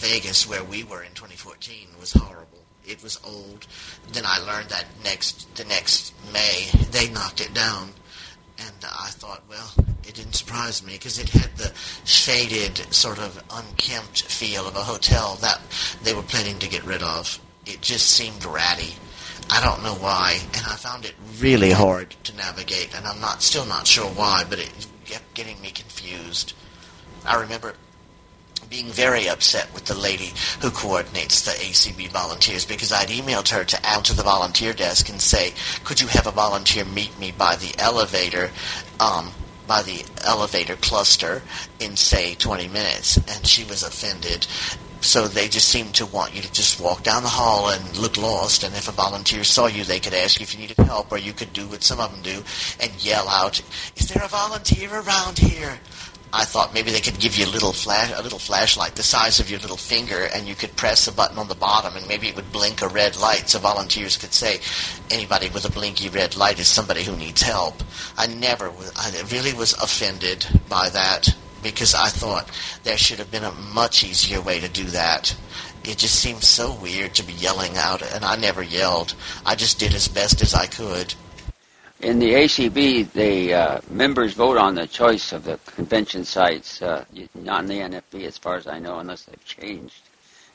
[0.00, 2.64] Vegas, where we were in 2014, was horrible.
[2.86, 3.66] It was old.
[4.12, 7.90] Then I learned that next the next May they knocked it down,
[8.58, 9.70] and I thought, well,
[10.08, 14.82] it didn't surprise me because it had the faded, sort of unkempt feel of a
[14.82, 15.60] hotel that
[16.02, 17.38] they were planning to get rid of.
[17.66, 18.94] It just seemed ratty.
[19.50, 23.42] I don't know why, and I found it really hard to navigate, and I'm not
[23.42, 26.54] still not sure why, but it kept getting me confused.
[27.26, 27.74] I remember
[28.68, 33.64] being very upset with the lady who coordinates the ACB volunteers because I'd emailed her
[33.64, 37.32] to out to the volunteer desk and say, could you have a volunteer meet me
[37.32, 38.50] by the elevator,
[38.98, 39.32] um,
[39.66, 41.42] by the elevator cluster
[41.78, 44.46] in say 20 minutes, and she was offended.
[45.00, 48.16] So they just seemed to want you to just walk down the hall and look
[48.16, 51.10] lost, and if a volunteer saw you, they could ask you if you needed help,
[51.10, 52.44] or you could do what some of them do
[52.80, 53.62] and yell out,
[53.96, 55.80] "Is there a volunteer around here?"
[56.32, 59.40] I thought maybe they could give you a little flash, a little flashlight the size
[59.40, 62.28] of your little finger, and you could press a button on the bottom, and maybe
[62.28, 64.60] it would blink a red light, so volunteers could say,
[65.10, 67.82] "Anybody with a blinky red light is somebody who needs help."
[68.16, 72.48] I never, I really was offended by that because I thought
[72.84, 75.34] there should have been a much easier way to do that.
[75.82, 79.14] It just seems so weird to be yelling out, and I never yelled.
[79.44, 81.14] I just did as best as I could.
[82.02, 87.04] In the ACB, the uh, members vote on the choice of the convention sites, uh,
[87.34, 90.02] not in the NFB, as far as I know, unless they've changed,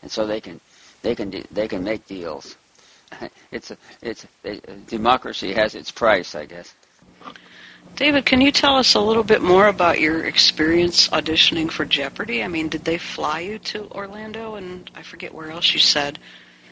[0.02, 0.60] and so they can
[1.02, 2.58] they can they can make deals.
[3.52, 4.58] It's a, it's a,
[4.88, 6.74] democracy has its price, I guess.
[7.96, 12.44] David, can you tell us a little bit more about your experience auditioning for Jeopardy?
[12.44, 16.20] I mean, did they fly you to Orlando and I forget where else you said?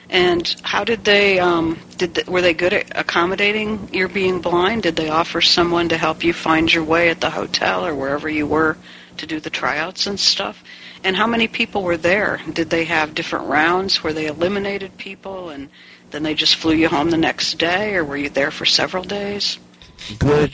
[0.10, 4.84] And how did they um, did they, were they good at accommodating your being blind?
[4.84, 8.30] Did they offer someone to help you find your way at the hotel or wherever
[8.30, 8.78] you were
[9.18, 10.64] to do the tryouts and stuff?
[11.04, 12.42] And how many people were there?
[12.52, 15.70] Did they have different rounds where they eliminated people and
[16.12, 19.04] then they just flew you home the next day, or were you there for several
[19.04, 19.58] days?
[20.20, 20.54] Good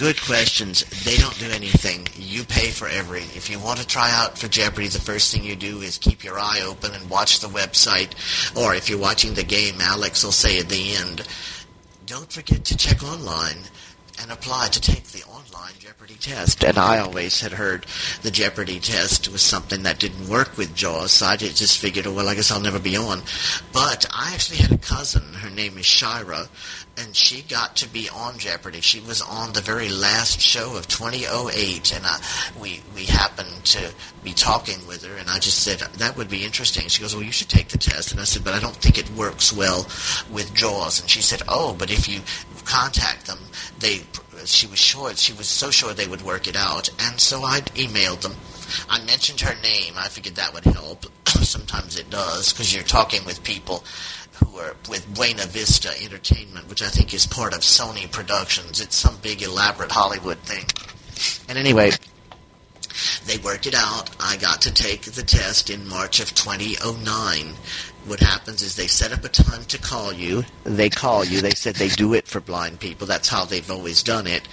[0.00, 0.82] good questions.
[1.04, 2.08] They don't do anything.
[2.16, 3.20] You pay for every.
[3.20, 6.24] If you want to try out for Jeopardy, the first thing you do is keep
[6.24, 8.12] your eye open and watch the website.
[8.56, 11.28] Or if you're watching the game, Alex will say at the end,
[12.06, 13.58] don't forget to check online
[14.22, 16.64] and apply to take the online Jeopardy test.
[16.64, 17.86] And I always had heard
[18.22, 22.14] the Jeopardy test was something that didn't work with JAWS, so I just figured, oh,
[22.14, 23.22] well, I guess I'll never be on.
[23.72, 26.48] But I actually had a cousin, her name is Shira,
[27.00, 28.80] and she got to be on Jeopardy.
[28.80, 32.20] She was on the very last show of 2008, and I,
[32.60, 33.92] we we happened to
[34.22, 36.88] be talking with her, and I just said that would be interesting.
[36.88, 38.98] She goes, "Well, you should take the test," and I said, "But I don't think
[38.98, 39.88] it works well
[40.30, 42.20] with JAWS." And she said, "Oh, but if you
[42.64, 43.38] contact them,
[43.78, 44.02] they."
[44.44, 47.60] She was sure she was so sure they would work it out, and so I
[47.76, 48.36] emailed them.
[48.88, 49.94] I mentioned her name.
[49.96, 51.06] I figured that would help.
[51.26, 53.84] Sometimes it does because you're talking with people
[54.56, 58.80] are with Buena Vista Entertainment, which I think is part of Sony Productions.
[58.80, 60.64] It's some big elaborate Hollywood thing.
[61.48, 61.90] And anyway,
[63.26, 64.10] they worked it out.
[64.20, 67.54] I got to take the test in March of 2009.
[68.06, 70.44] What happens is they set up a time to call you.
[70.64, 71.40] They call you.
[71.40, 73.06] They said they do it for blind people.
[73.06, 74.48] That's how they've always done it.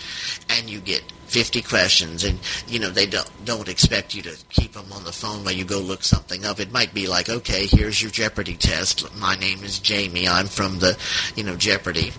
[0.50, 4.74] And you get 50 questions and you know they don't don't expect you to keep
[4.74, 6.60] them on the phone while you go look something up.
[6.60, 9.14] It might be like okay here's your jeopardy test.
[9.18, 10.28] My name is jamie.
[10.28, 10.98] I'm from the
[11.36, 12.12] you know jeopardy.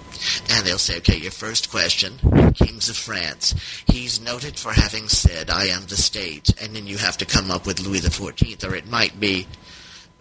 [0.50, 2.18] And they'll say okay your first question
[2.54, 3.54] kings of france.
[3.86, 6.50] He's noted for having said i am the state.
[6.60, 9.46] And then you have to come up with louis the 14th or it might be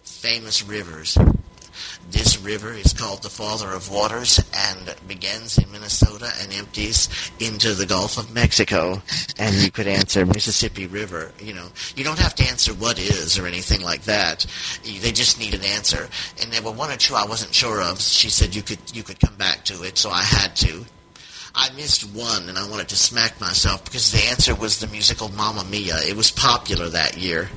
[0.04, 1.18] famous rivers
[2.10, 7.74] this river is called the Father of Waters and begins in Minnesota and empties into
[7.74, 9.02] the Gulf of Mexico.
[9.38, 11.32] And you could answer Mississippi River.
[11.40, 14.46] You know, you don't have to answer what is or anything like that.
[14.84, 16.08] They just need an answer.
[16.42, 18.00] And there were one or two I wasn't sure of.
[18.00, 20.86] She said you could you could come back to it, so I had to.
[21.56, 25.30] I missed one, and I wanted to smack myself because the answer was the musical
[25.30, 25.98] Mamma Mia.
[26.08, 27.50] It was popular that year,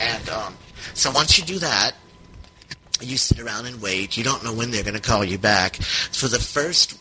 [0.00, 0.56] and um,
[0.94, 1.92] so once you do that,
[3.00, 4.16] you sit around and wait.
[4.16, 5.76] You don't know when they're going to call you back.
[5.76, 6.98] For the first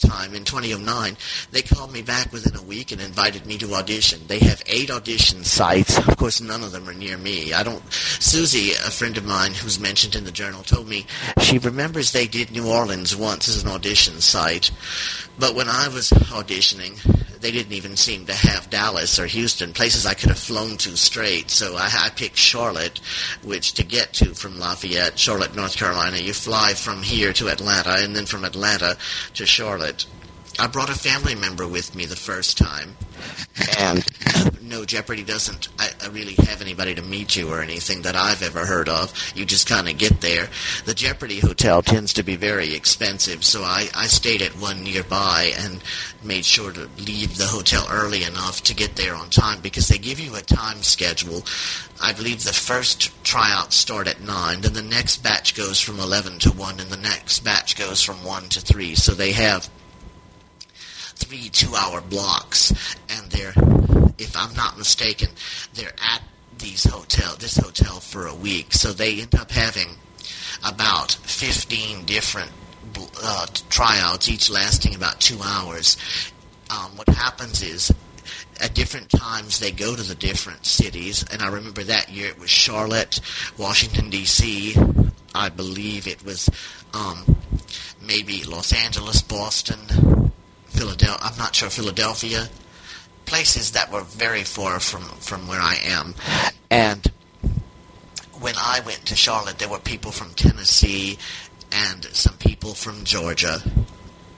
[0.00, 1.16] time in 2009,
[1.52, 4.20] they called me back within a week and invited me to audition.
[4.26, 5.98] They have eight audition sites.
[5.98, 7.52] Of course, none of them are near me.
[7.52, 7.82] I don't.
[7.92, 11.06] Susie, a friend of mine who's mentioned in the journal, told me
[11.40, 14.70] she remembers they did New Orleans once as an audition site,
[15.38, 16.98] but when I was auditioning,
[17.40, 20.96] they didn't even seem to have Dallas or Houston, places I could have flown to
[20.96, 21.50] straight.
[21.50, 23.00] So I, I picked Charlotte,
[23.42, 27.96] which to get to from Lafayette, Charlotte, North Carolina, you fly from here to Atlanta
[27.98, 28.96] and then from Atlanta
[29.34, 30.06] to Charlotte.
[30.60, 32.96] I brought a family member with me the first time,
[33.78, 34.04] and
[34.62, 38.42] no, Jeopardy doesn't I, I really have anybody to meet you or anything that I've
[38.42, 39.12] ever heard of.
[39.36, 40.48] You just kind of get there.
[40.84, 45.52] The Jeopardy hotel tends to be very expensive, so I, I stayed at one nearby
[45.58, 45.82] and
[46.24, 49.98] made sure to leave the hotel early enough to get there on time because they
[49.98, 51.44] give you a time schedule.
[52.02, 56.40] I believe the first tryouts start at 9, then the next batch goes from 11
[56.40, 58.96] to 1, and the next batch goes from 1 to 3.
[58.96, 59.70] So they have
[61.18, 62.72] three two-hour blocks,
[63.08, 63.52] and they're,
[64.18, 65.28] if I'm not mistaken,
[65.74, 66.22] they're at
[66.58, 68.72] these hotel, this hotel for a week.
[68.72, 69.88] So they end up having
[70.64, 72.50] about 15 different
[73.22, 75.96] uh, tryouts, each lasting about two hours.
[76.70, 77.92] Um, what happens is
[78.60, 82.38] at different times they go to the different cities, and I remember that year it
[82.38, 83.20] was Charlotte,
[83.56, 84.76] Washington D.C.
[85.34, 86.50] I believe it was
[86.94, 87.36] um,
[88.04, 90.27] maybe Los Angeles, Boston,
[90.78, 91.18] Philadelphia.
[91.20, 92.48] I'm not sure Philadelphia,
[93.26, 96.14] places that were very far from from where I am,
[96.70, 97.04] and
[98.40, 101.18] when I went to Charlotte, there were people from Tennessee
[101.72, 103.60] and some people from Georgia.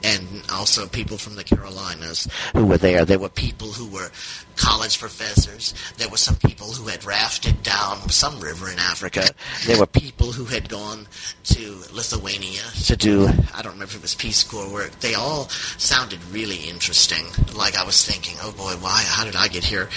[0.02, 3.04] And also people from the Carolinas who were there.
[3.04, 4.10] There were people who were
[4.56, 5.74] college professors.
[5.96, 9.30] There were some people who had rafted down some river in Africa.
[9.66, 11.06] There were people who had gone
[11.44, 14.92] to Lithuania to do, I don't remember if it was Peace Corps work.
[15.00, 15.48] They all
[15.78, 17.24] sounded really interesting.
[17.54, 19.88] Like I was thinking, oh boy, why, how did I get here?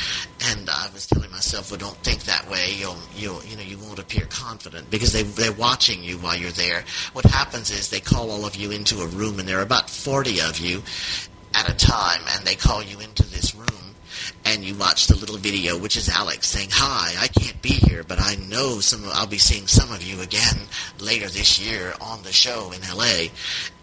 [0.46, 2.74] And I was telling myself, well, don't think that way.
[2.78, 6.52] You'll, you'll, you know, you won't appear confident because they, they're watching you while you're
[6.52, 6.84] there.
[7.14, 9.90] What happens is they call all of you into a room and there are about
[9.94, 10.84] 40 of you
[11.54, 13.68] at a time and they call you into this room
[14.46, 18.04] and you watch the little video, which is Alex saying, "Hi, I can't be here,
[18.04, 19.04] but I know some.
[19.14, 20.68] I'll be seeing some of you again
[21.00, 23.32] later this year on the show in L.A."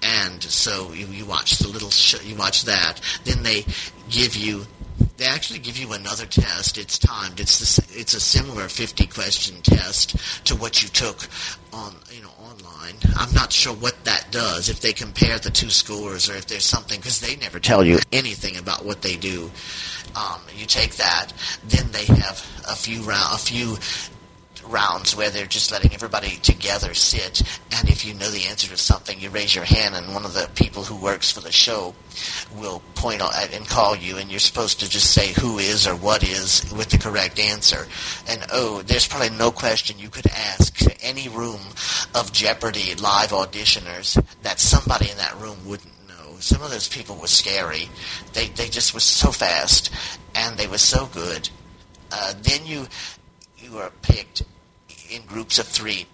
[0.03, 3.01] And so you, you watch the little show, you watch that.
[3.25, 3.65] Then they
[4.09, 4.67] give you.
[5.21, 6.79] They actually give you another test.
[6.79, 7.41] It's timed.
[7.41, 10.17] It's the, it's a similar 50 question test
[10.47, 11.29] to what you took
[11.75, 12.95] on you know online.
[13.17, 16.65] I'm not sure what that does if they compare the two scores or if there's
[16.65, 19.51] something because they never tell you anything about what they do.
[20.17, 21.35] Um, you take that,
[21.69, 23.77] then they have a few round, a few
[24.67, 27.43] rounds where they're just letting everybody together sit,
[27.73, 30.35] and if you know the answer to something, you raise your hand, and one of
[30.35, 31.95] the people who works for the show
[32.57, 35.97] will point out and call you, and you're supposed to just say who is or
[35.97, 37.87] what is with the correct answer.
[38.29, 41.61] And oh, there's probably no question you could ask to any room
[42.15, 46.37] of Jeopardy live auditioners that somebody in that room wouldn't know.
[46.39, 47.89] Some of those people were scary.
[48.33, 49.91] They they just were so fast,
[50.35, 51.49] and they were so good.
[52.13, 52.87] Uh, then you
[53.71, 54.43] you are picked
[55.11, 56.07] in groups of three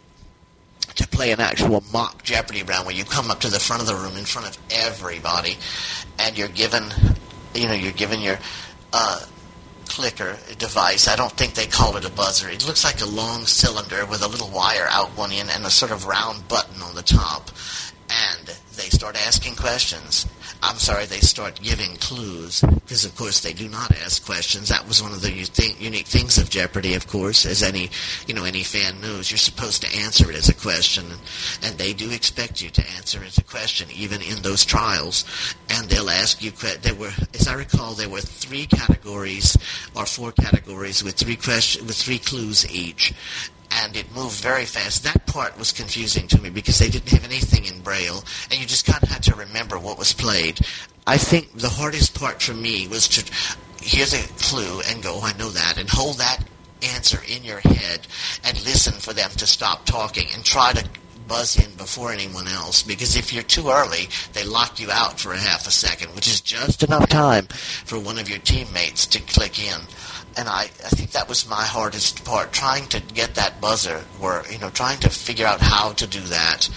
[0.94, 3.88] to play an actual mock Jeopardy round where you come up to the front of
[3.88, 5.56] the room in front of everybody,
[6.18, 6.84] and you're given,
[7.54, 8.38] you know, you're given your
[8.92, 9.24] uh,
[9.86, 11.08] clicker device.
[11.08, 12.48] I don't think they call it a buzzer.
[12.48, 15.70] It looks like a long cylinder with a little wire out one end and a
[15.70, 17.50] sort of round button on the top.
[18.08, 18.46] And
[18.76, 20.26] they start asking questions.
[20.62, 24.68] I'm sorry, they start giving clues because, of course, they do not ask questions.
[24.68, 27.90] That was one of the unique things of Jeopardy, of course, as any
[28.26, 29.30] you know any fan knows.
[29.30, 31.04] You're supposed to answer it as a question,
[31.62, 35.24] and they do expect you to answer it as a question, even in those trials.
[35.70, 36.52] And they'll ask you.
[36.82, 39.56] There were, as I recall, there were three categories
[39.94, 43.12] or four categories with three question with three clues each,
[43.70, 45.04] and it moved very fast.
[45.04, 48.66] That part was confusing to me because they didn't have anything in Braille, and you
[48.66, 50.60] just kind of had to remember what was played.
[51.06, 55.22] I think the hardest part for me was to hear the clue and go, oh,
[55.22, 56.42] I know that, and hold that
[56.82, 58.06] answer in your head
[58.44, 60.86] and listen for them to stop talking and try to
[61.26, 65.32] buzz in before anyone else because if you're too early, they lock you out for
[65.32, 67.46] a half a second, which is just enough time
[67.84, 69.80] for one of your teammates to click in
[70.36, 74.42] and I, I think that was my hardest part, trying to get that buzzer, where
[74.50, 76.68] you know, trying to figure out how to do that.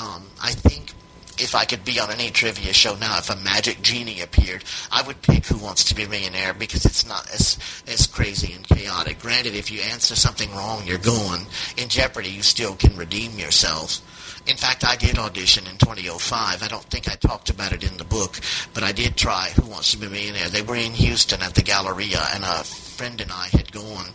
[0.00, 0.92] Um, I think
[1.38, 5.02] if I could be on any trivia show now, if a magic genie appeared, I
[5.02, 8.66] would pick Who Wants to Be a Millionaire because it's not as as crazy and
[8.66, 9.20] chaotic.
[9.20, 11.46] Granted, if you answer something wrong, you're gone.
[11.76, 14.00] In Jeopardy, you still can redeem yourself.
[14.46, 16.62] In fact, I did audition in 2005.
[16.62, 18.38] I don't think I talked about it in the book,
[18.74, 20.50] but I did try Who Wants to Be a Millionaire.
[20.50, 24.06] They were in Houston at the Galleria, and a friend and I had gone,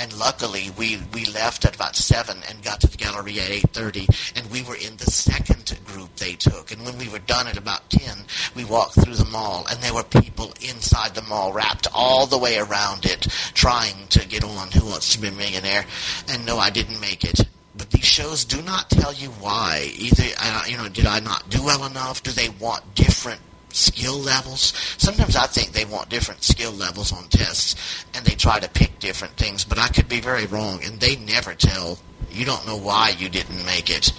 [0.00, 3.70] and luckily we we left at about seven and got to the Galleria at eight
[3.72, 6.72] thirty, and we were in the second group they took.
[6.72, 8.18] And when we were done at about ten,
[8.56, 12.38] we walked through the mall, and there were people inside the mall wrapped all the
[12.38, 15.86] way around it, trying to get on Who Wants to Be a Millionaire.
[16.28, 17.46] And no, I didn't make it
[17.78, 19.90] but these shows do not tell you why.
[19.96, 22.22] Either, uh, you know, did I not do well enough?
[22.22, 24.72] Do they want different skill levels?
[24.98, 28.98] Sometimes I think they want different skill levels on tests, and they try to pick
[28.98, 31.98] different things, but I could be very wrong, and they never tell.
[32.30, 34.12] You don't know why you didn't make it.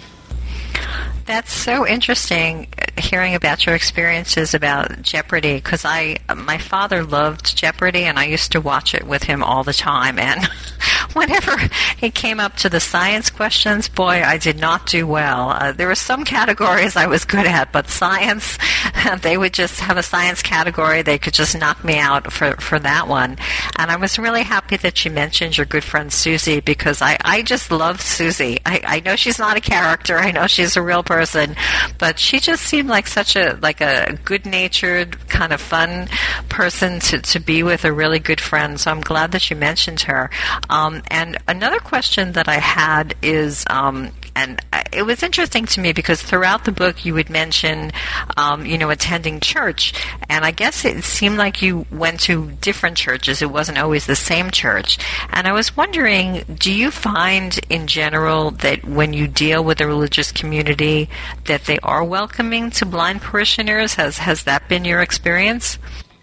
[1.25, 8.05] That's so interesting hearing about your experiences about Jeopardy because I my father loved Jeopardy
[8.05, 10.49] and I used to watch it with him all the time and
[11.13, 11.57] whenever
[12.01, 15.49] it came up to the science questions boy I did not do well.
[15.49, 18.57] Uh, there were some categories I was good at but science
[19.21, 21.01] they would just have a science category.
[21.01, 23.37] They could just knock me out for for that one.
[23.77, 27.41] And I was really happy that you mentioned your good friend Susie because I I
[27.41, 28.59] just love Susie.
[28.65, 30.17] I, I know she's not a character.
[30.17, 31.55] I know she's a real person,
[31.97, 36.07] but she just seemed like such a like a good-natured, kind of fun
[36.49, 38.79] person to to be with, a really good friend.
[38.79, 40.29] So I'm glad that you mentioned her.
[40.69, 44.61] Um, And another question that I had is, um, and
[44.93, 47.91] it was interesting to me because throughout the book you would mention,
[48.37, 49.93] um, you know, attending church,
[50.29, 53.41] and I guess it seemed like you went to different churches.
[53.41, 54.97] It wasn't always the same church,
[55.31, 59.87] and I was wondering, do you find in general that when you deal with a
[59.87, 61.09] religious community
[61.45, 63.95] that they are welcoming to blind parishioners?
[63.95, 65.77] Has has that been your experience?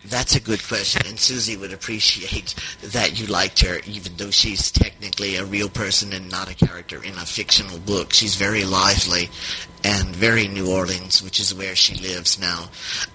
[0.09, 4.71] That's a good question, and Susie would appreciate that you liked her, even though she's
[4.71, 8.13] technically a real person and not a character in a fictional book.
[8.13, 9.31] She's very lively
[9.87, 12.69] and very New Orleans, which is where she lives now.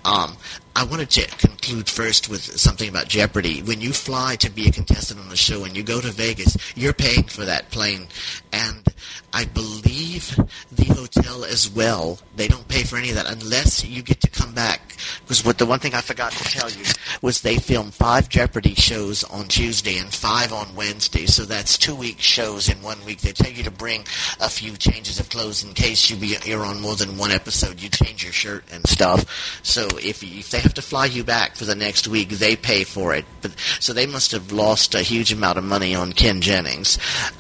[0.06, 0.38] Um,
[0.74, 3.62] I wanted to conclude first with something about Jeopardy.
[3.62, 6.56] When you fly to be a contestant on the show and you go to Vegas,
[6.78, 8.08] you're paying for that plane.
[8.54, 8.88] And
[9.34, 10.40] I believe
[10.72, 12.20] the hotel as well.
[12.38, 14.96] They don't pay for any of that unless you get to come back.
[15.24, 16.86] Because what the one thing I forgot to tell you
[17.22, 21.26] was they film five Jeopardy shows on Tuesday and five on Wednesday.
[21.26, 23.20] So that's two week shows in one week.
[23.20, 24.06] They tell you to bring
[24.40, 27.82] a few changes of clothes in case you be you're on more than one episode.
[27.82, 29.60] You change your shirt and stuff.
[29.64, 32.84] So if if they have to fly you back for the next week, they pay
[32.84, 33.26] for it.
[33.42, 36.98] But so they must have lost a huge amount of money on Ken Jennings,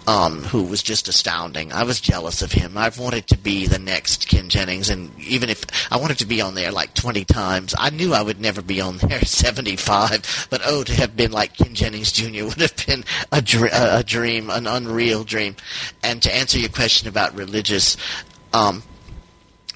[0.07, 1.71] um, who was just astounding.
[1.71, 2.77] I was jealous of him.
[2.77, 6.41] I've wanted to be the next Ken Jennings, and even if I wanted to be
[6.41, 10.47] on there like 20 times, I knew I would never be on there 75.
[10.49, 12.45] But oh, to have been like Ken Jennings Jr.
[12.45, 15.55] would have been a, dr- a dream, an unreal dream.
[16.03, 17.97] And to answer your question about religious.
[18.53, 18.83] Um,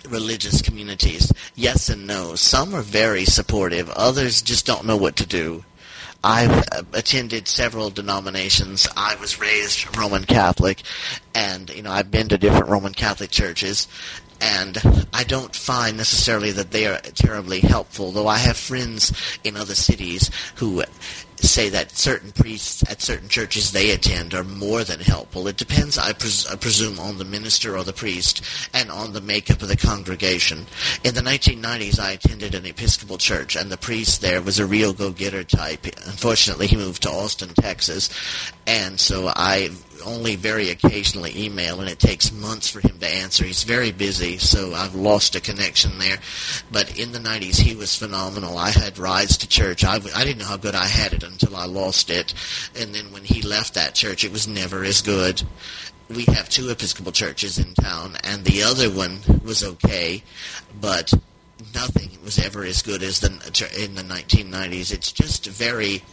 [0.09, 1.31] religious communities.
[1.55, 2.35] Yes and no.
[2.35, 3.89] Some are very supportive.
[3.89, 5.63] Others just don't know what to do.
[6.23, 8.87] I've uh, attended several denominations.
[8.97, 10.81] I was raised Roman Catholic,
[11.35, 13.87] and you know I've been to different Roman Catholic churches,
[14.41, 18.11] and I don't find necessarily that they are terribly helpful.
[18.11, 20.83] Though I have friends in other cities who
[21.45, 25.47] say that certain priests at certain churches they attend are more than helpful.
[25.47, 28.41] It depends, I, pres- I, presume, on the minister or the priest
[28.73, 30.65] and on the makeup of the congregation.
[31.03, 34.93] In the 1990s, I attended an Episcopal church, and the priest there was a real
[34.93, 35.85] go-getter type.
[36.05, 38.09] Unfortunately, he moved to Austin, Texas,
[38.67, 39.69] and so I
[40.03, 43.45] only very occasionally email, and it takes months for him to answer.
[43.45, 46.17] He's very busy, so I've lost a connection there.
[46.71, 48.57] But in the 90s, he was phenomenal.
[48.57, 49.83] I had rides to church.
[49.83, 52.33] I, I didn't know how good I had it until I lost it.
[52.75, 55.43] And then when he left that church, it was never as good.
[56.09, 60.23] We have two Episcopal churches in town, and the other one was okay,
[60.79, 61.11] but
[61.73, 63.27] nothing was ever as good as the
[63.83, 64.93] in the 1990s.
[64.93, 66.03] It's just very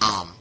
[0.00, 0.32] um,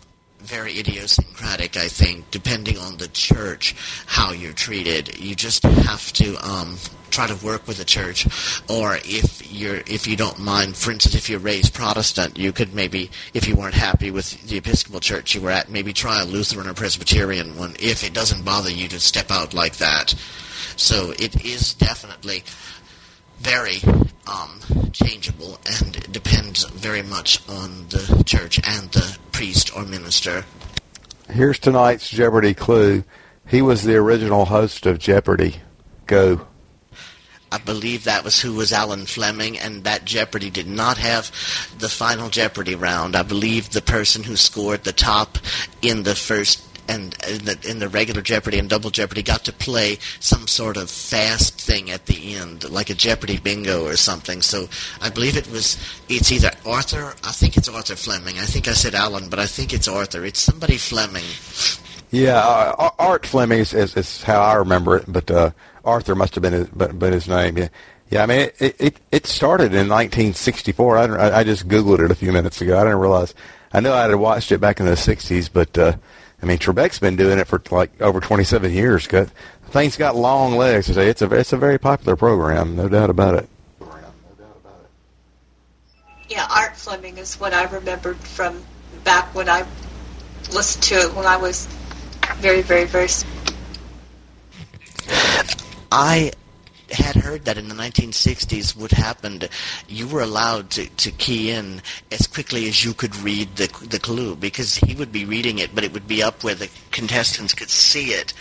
[0.41, 3.75] very idiosyncratic, I think, depending on the church,
[4.05, 5.19] how you're treated.
[5.19, 6.77] You just have to um,
[7.09, 8.25] try to work with the church,
[8.69, 12.73] or if you're if you don't mind, for instance, if you're raised Protestant, you could
[12.73, 16.25] maybe, if you weren't happy with the Episcopal church you were at, maybe try a
[16.25, 17.75] Lutheran or Presbyterian one.
[17.79, 20.15] If it doesn't bother you to step out like that,
[20.75, 22.43] so it is definitely
[23.39, 23.81] very
[24.31, 24.59] um,
[24.91, 30.45] changeable and depends very much on the church and the priest or minister.
[31.29, 33.03] Here's tonight's Jeopardy clue.
[33.47, 35.55] He was the original host of Jeopardy.
[36.07, 36.41] Go.
[37.53, 41.31] I believe that was who was Alan Fleming, and that Jeopardy did not have
[41.77, 43.13] the final Jeopardy round.
[43.13, 45.37] I believe the person who scored the top
[45.81, 49.53] in the first and in the, in the regular Jeopardy and Double Jeopardy got to
[49.53, 54.41] play some sort of fast thing at the end, like a Jeopardy bingo or something.
[54.41, 54.67] So
[55.01, 55.77] I believe it was
[56.09, 57.13] it's either Arthur.
[57.23, 58.39] I think it's Arthur Fleming.
[58.39, 60.25] I think I said Alan, but I think it's Arthur.
[60.25, 61.23] It's somebody Fleming.
[62.11, 65.51] Yeah, uh, Art Fleming is, is, is, how I remember it, but uh,
[65.85, 67.57] Arthur must have been his, been his name.
[67.57, 67.69] Yeah.
[68.09, 70.97] Yeah, I mean, it, it, it started in 1964.
[70.97, 72.77] I, I just Googled it a few minutes ago.
[72.77, 73.33] I didn't realize.
[73.71, 75.93] I know I had watched it back in the 60s, but uh,
[76.41, 79.07] I mean, Trebek's been doing it for like over 27 years.
[79.07, 79.29] Got
[79.69, 80.89] thing's got long legs.
[80.89, 83.49] It's a it's a very popular program, no doubt about it.
[86.29, 88.63] Yeah, Art Fleming is what I remembered from
[89.03, 89.65] back when I
[90.53, 91.67] listened to it when I was
[92.37, 93.09] very, very, very.
[95.91, 96.31] I
[96.91, 99.47] had heard that in the 1960s what happened,
[99.87, 101.81] you were allowed to, to key in
[102.11, 105.73] as quickly as you could read the, the clue because he would be reading it,
[105.73, 108.33] but it would be up where the contestants could see it.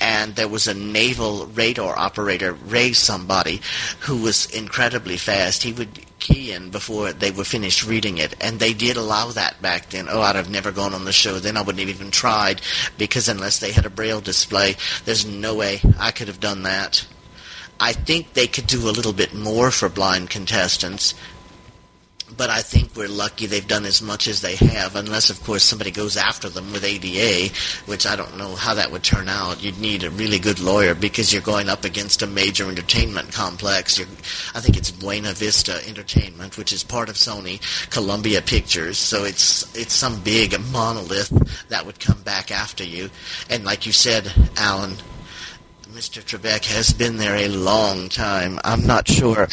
[0.00, 3.60] And there was a naval radar operator, Ray somebody,
[4.00, 5.62] who was incredibly fast.
[5.62, 9.60] He would key in before they were finished reading it, and they did allow that
[9.60, 10.06] back then.
[10.08, 11.56] Oh, I'd have never gone on the show then.
[11.56, 12.60] I wouldn't have even tried
[12.96, 17.06] because unless they had a braille display, there's no way I could have done that.
[17.80, 21.14] I think they could do a little bit more for blind contestants
[22.36, 25.64] but I think we're lucky they've done as much as they have, unless, of course,
[25.64, 27.52] somebody goes after them with ADA,
[27.86, 29.62] which I don't know how that would turn out.
[29.62, 33.98] You'd need a really good lawyer because you're going up against a major entertainment complex.
[33.98, 34.08] You're,
[34.54, 37.60] I think it's Buena Vista Entertainment, which is part of Sony,
[37.90, 41.30] Columbia Pictures, so it's it's some big monolith
[41.68, 43.10] that would come back after you.
[43.48, 44.96] And like you said, Alan,
[45.92, 46.22] Mr.
[46.22, 48.60] Trebek has been there a long time.
[48.64, 49.48] I'm not sure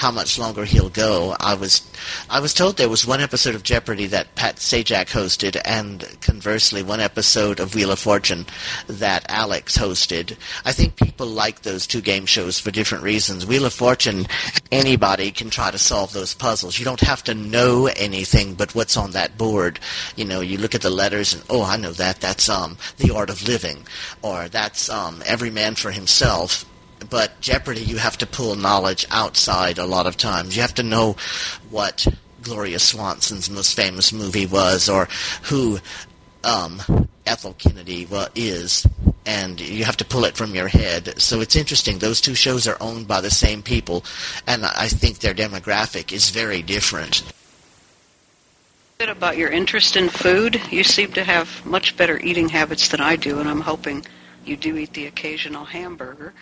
[0.00, 1.36] how much longer he'll go.
[1.38, 1.86] I was
[2.30, 6.82] I was told there was one episode of Jeopardy that Pat Sajak hosted, and conversely,
[6.82, 8.46] one episode of Wheel of Fortune
[8.86, 10.38] that Alex hosted.
[10.64, 13.44] I think people like those two game shows for different reasons.
[13.44, 14.26] Wheel of Fortune,
[14.72, 16.78] anybody can try to solve those puzzles.
[16.78, 19.80] You don't have to know anything but what's on that board.
[20.16, 22.22] You know, you look at the letters and oh, I know that.
[22.22, 23.86] That's um the art of living,
[24.22, 26.64] or that's um every man for himself
[27.08, 30.54] but Jeopardy, you have to pull knowledge outside a lot of times.
[30.54, 31.16] You have to know
[31.70, 32.06] what
[32.42, 35.08] Gloria Swanson's most famous movie was, or
[35.42, 35.78] who
[36.44, 36.80] um,
[37.26, 38.86] Ethel Kennedy is,
[39.26, 41.20] and you have to pull it from your head.
[41.20, 41.98] So it's interesting.
[41.98, 44.04] Those two shows are owned by the same people,
[44.46, 47.22] and I think their demographic is very different.
[49.00, 50.60] About your interest in food.
[50.70, 54.04] You seem to have much better eating habits than I do, and I'm hoping
[54.44, 56.34] you do eat the occasional hamburger.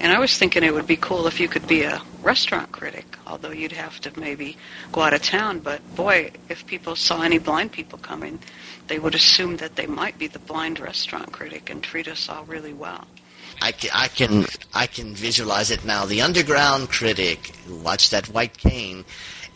[0.00, 3.04] And I was thinking it would be cool if you could be a restaurant critic,
[3.26, 4.56] although you'd have to maybe
[4.92, 5.58] go out of town.
[5.58, 8.38] But boy, if people saw any blind people coming,
[8.88, 12.44] they would assume that they might be the blind restaurant critic and treat us all
[12.46, 13.06] really well.
[13.60, 16.06] I can, I can, I can visualize it now.
[16.06, 19.04] The underground critic who watched that white cane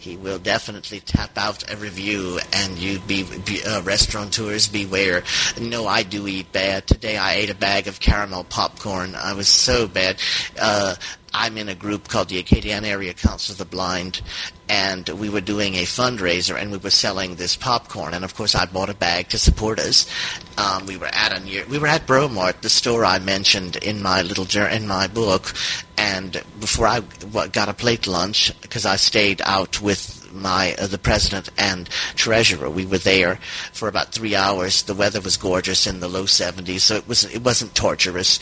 [0.04, 5.22] he will definitely tap out a review, and you be, be uh, restaurateurs beware.
[5.58, 6.86] No, I do eat bad.
[6.86, 9.14] Today I ate a bag of caramel popcorn.
[9.14, 10.18] I was so bad.
[10.60, 10.96] Uh,
[11.34, 14.22] I'm in a group called the Acadiana Area Council of the Blind,
[14.68, 18.14] and we were doing a fundraiser, and we were selling this popcorn.
[18.14, 20.08] And of course, I bought a bag to support us.
[20.56, 24.00] Um, we were at a near, we were at Bromart, the store I mentioned in
[24.00, 25.52] my little in my book.
[25.98, 30.98] And before I got a plate lunch, because I stayed out with my uh, the
[30.98, 32.68] president and treasurer.
[32.68, 33.36] We were there
[33.72, 34.82] for about three hours.
[34.82, 38.40] The weather was gorgeous in the low 70s, so it was it wasn't torturous.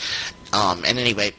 [0.51, 1.33] Um, and anyway,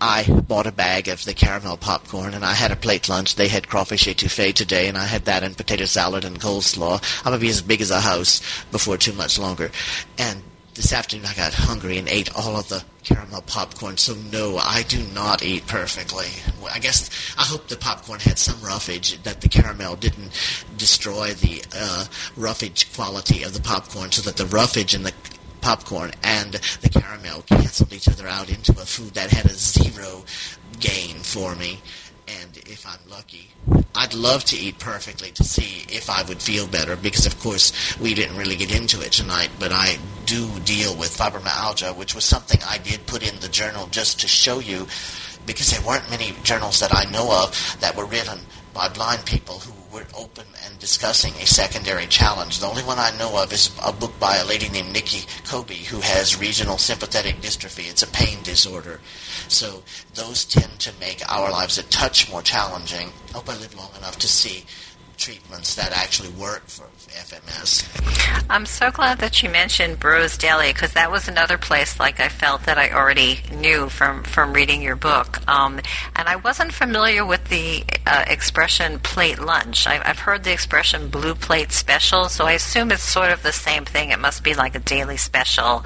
[0.00, 3.34] I bought a bag of the caramel popcorn, and I had a plate lunch.
[3.34, 7.02] They had crawfish etouffee today, and I had that and potato salad and coleslaw.
[7.20, 8.40] I'm gonna be as big as a house
[8.70, 9.72] before too much longer.
[10.16, 10.42] And
[10.74, 13.96] this afternoon I got hungry and ate all of the caramel popcorn.
[13.96, 16.28] So no, I do not eat perfectly.
[16.72, 20.30] I guess I hope the popcorn had some roughage that the caramel didn't
[20.76, 22.04] destroy the uh,
[22.36, 25.12] roughage quality of the popcorn, so that the roughage in the
[25.68, 30.24] popcorn and the caramel canceled each other out into a food that had a zero
[30.80, 31.78] gain for me.
[32.26, 33.50] And if I'm lucky,
[33.94, 37.98] I'd love to eat perfectly to see if I would feel better because, of course,
[37.98, 42.24] we didn't really get into it tonight, but I do deal with fibromyalgia, which was
[42.24, 44.86] something I did put in the journal just to show you
[45.44, 48.38] because there weren't many journals that I know of that were written
[48.78, 52.60] by blind people who were open and discussing a secondary challenge.
[52.60, 55.74] The only one I know of is a book by a lady named Nikki Kobe
[55.74, 57.90] who has regional sympathetic dystrophy.
[57.90, 59.00] It's a pain disorder.
[59.48, 59.82] So
[60.14, 63.08] those tend to make our lives a touch more challenging.
[63.30, 64.64] I hope I live long enough to see
[65.16, 68.46] treatments that actually work for FMS.
[68.50, 72.28] I'm so glad that you mentioned Bros Deli because that was another place like I
[72.28, 75.80] felt that I already knew from from reading your book, um,
[76.16, 79.86] and I wasn't familiar with the uh, expression plate lunch.
[79.86, 83.52] I, I've heard the expression blue plate special, so I assume it's sort of the
[83.52, 84.10] same thing.
[84.10, 85.84] It must be like a daily special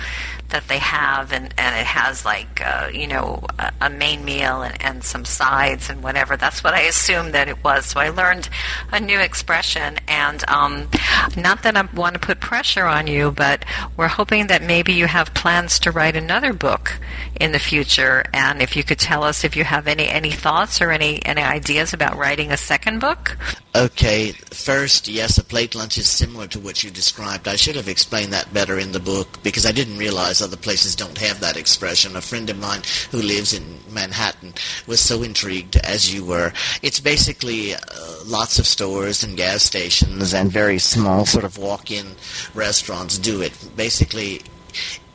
[0.53, 4.63] that they have, and, and it has like uh, you know a, a main meal
[4.63, 6.37] and, and some sides and whatever.
[6.37, 7.87] That's what I assumed that it was.
[7.87, 8.49] So I learned
[8.93, 10.89] a new expression, and um,
[11.37, 13.65] not that I want to put pressure on you, but
[13.97, 16.99] we're hoping that maybe you have plans to write another book
[17.43, 18.25] in the future.
[18.33, 21.43] And if you could tell us if you have any any thoughts or any any
[21.43, 23.37] ideas about writing a second book.
[23.75, 27.49] Okay, first, yes, a plate lunch is similar to what you described.
[27.49, 30.95] I should have explained that better in the book because I didn't realize other places
[30.95, 32.15] don't have that expression.
[32.15, 34.55] A friend of mine who lives in Manhattan
[34.87, 36.53] was so intrigued as you were.
[36.83, 37.79] It's basically uh,
[38.27, 42.07] lots of stores and gas stations and very small sort of walk-in
[42.55, 43.53] restaurants do it.
[43.75, 44.43] Basically,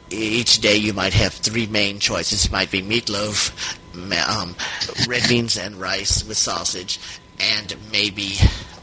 [0.09, 2.45] each day you might have three main choices.
[2.45, 3.51] It might be meatloaf,
[4.27, 4.55] um,
[5.07, 6.99] red beans and rice with sausage,
[7.39, 8.37] and maybe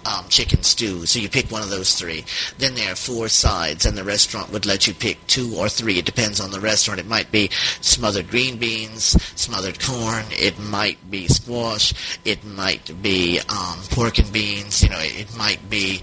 [0.07, 1.07] um, chicken stew.
[1.07, 2.25] So you pick one of those three.
[2.59, 5.99] Then there are four sides, and the restaurant would let you pick two or three.
[5.99, 7.01] It depends on the restaurant.
[7.01, 7.51] It might be
[7.81, 9.05] smothered green beans,
[9.39, 10.25] smothered corn.
[10.31, 11.95] It might be squash.
[12.25, 14.83] It might be um, pork and beans.
[14.83, 16.03] You know, it, it might be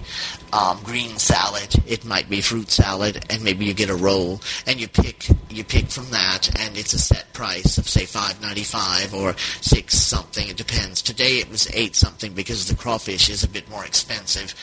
[0.52, 1.74] um, green salad.
[1.86, 5.64] It might be fruit salad, and maybe you get a roll, and you pick you
[5.64, 9.94] pick from that, and it's a set price of say five ninety five or six
[9.94, 10.48] something.
[10.48, 11.02] It depends.
[11.02, 14.54] Today it was eight something because the crawfish is a bit more expensive.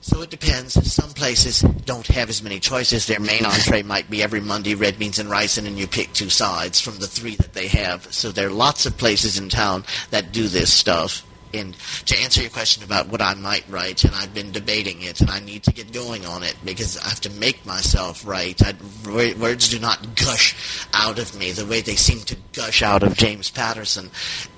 [0.00, 0.74] So it depends.
[0.92, 3.06] Some places don't have as many choices.
[3.06, 6.12] Their main entree might be every Monday red beans and rice, and then you pick
[6.12, 8.12] two sides from the three that they have.
[8.14, 11.26] So there are lots of places in town that do this stuff.
[11.54, 11.74] And
[12.06, 15.30] to answer your question about what I might write, and I've been debating it, and
[15.30, 18.62] I need to get going on it because I have to make myself write.
[18.62, 18.74] I,
[19.06, 20.54] words do not gush
[20.92, 24.10] out of me the way they seem to gush out of James Patterson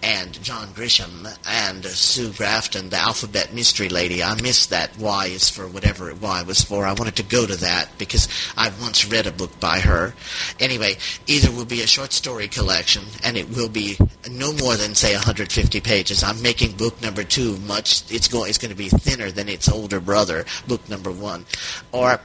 [0.03, 4.23] and John Grisham and Sue Grafton, the alphabet mystery lady.
[4.23, 6.87] I missed that Y is for whatever Y was for.
[6.87, 10.15] I wanted to go to that because I once read a book by her.
[10.61, 13.99] Anyway, either will be a short story collection, and it will be
[14.31, 16.23] no more than say 150 pages.
[16.23, 18.03] I'm making book number two much.
[18.11, 18.49] It's going.
[18.49, 21.45] It's going to be thinner than its older brother, book number one,
[21.93, 22.19] or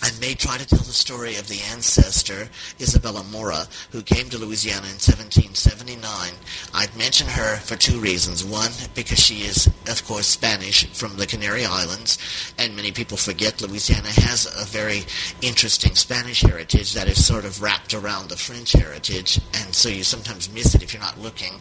[0.00, 2.48] I may try to tell the story of the ancestor,
[2.80, 6.32] Isabella Mora, who came to Louisiana in 1779.
[6.72, 8.44] I'd mention her for two reasons.
[8.44, 12.18] One, because she is, of course, Spanish from the Canary Islands,
[12.58, 15.02] and many people forget Louisiana has a very
[15.40, 20.04] interesting Spanish heritage that is sort of wrapped around the French heritage, and so you
[20.04, 21.60] sometimes miss it if you're not looking.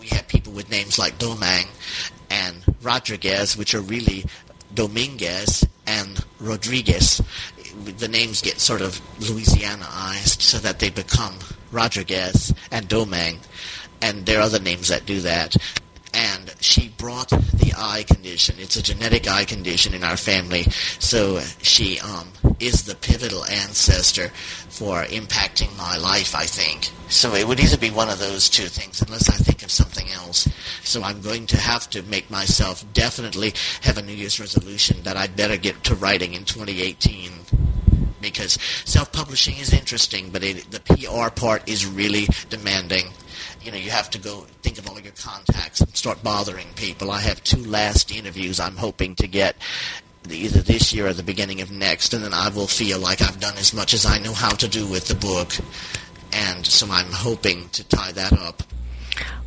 [0.00, 1.68] We have people with names like Domingue
[2.30, 4.24] and Rodrigue, which are really
[4.74, 7.20] Dominguez and Rodriguez
[7.74, 11.38] the names get sort of Louisianaized so that they become
[11.70, 12.34] Rodrigue
[12.70, 13.40] and Domingue,
[14.02, 15.56] and there are other names that do that.
[16.12, 18.56] And she brought the eye condition.
[18.58, 20.64] It's a genetic eye condition in our family,
[20.98, 24.28] so she um, is the pivotal ancestor
[24.68, 26.90] for impacting my life, I think.
[27.08, 30.08] So it would either be one of those two things, unless I think of something
[30.10, 30.48] else.
[30.82, 35.16] So I'm going to have to make myself definitely have a New Year's resolution that
[35.16, 37.30] I'd better get to writing in 2018
[38.20, 43.06] because self-publishing is interesting, but it, the PR part is really demanding.
[43.62, 47.10] You know, you have to go think of all your contacts and start bothering people.
[47.10, 49.56] I have two last interviews I'm hoping to get
[50.30, 53.40] either this year or the beginning of next, and then I will feel like I've
[53.40, 55.52] done as much as I know how to do with the book.
[56.32, 58.62] And so I'm hoping to tie that up.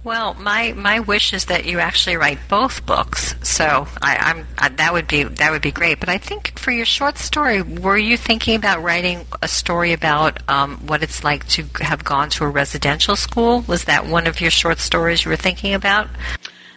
[0.03, 3.35] Well, my, my wish is that you actually write both books.
[3.41, 5.99] So I, I'm I, that would be that would be great.
[5.99, 10.47] But I think for your short story, were you thinking about writing a story about
[10.49, 13.61] um, what it's like to have gone to a residential school?
[13.61, 16.09] Was that one of your short stories you were thinking about?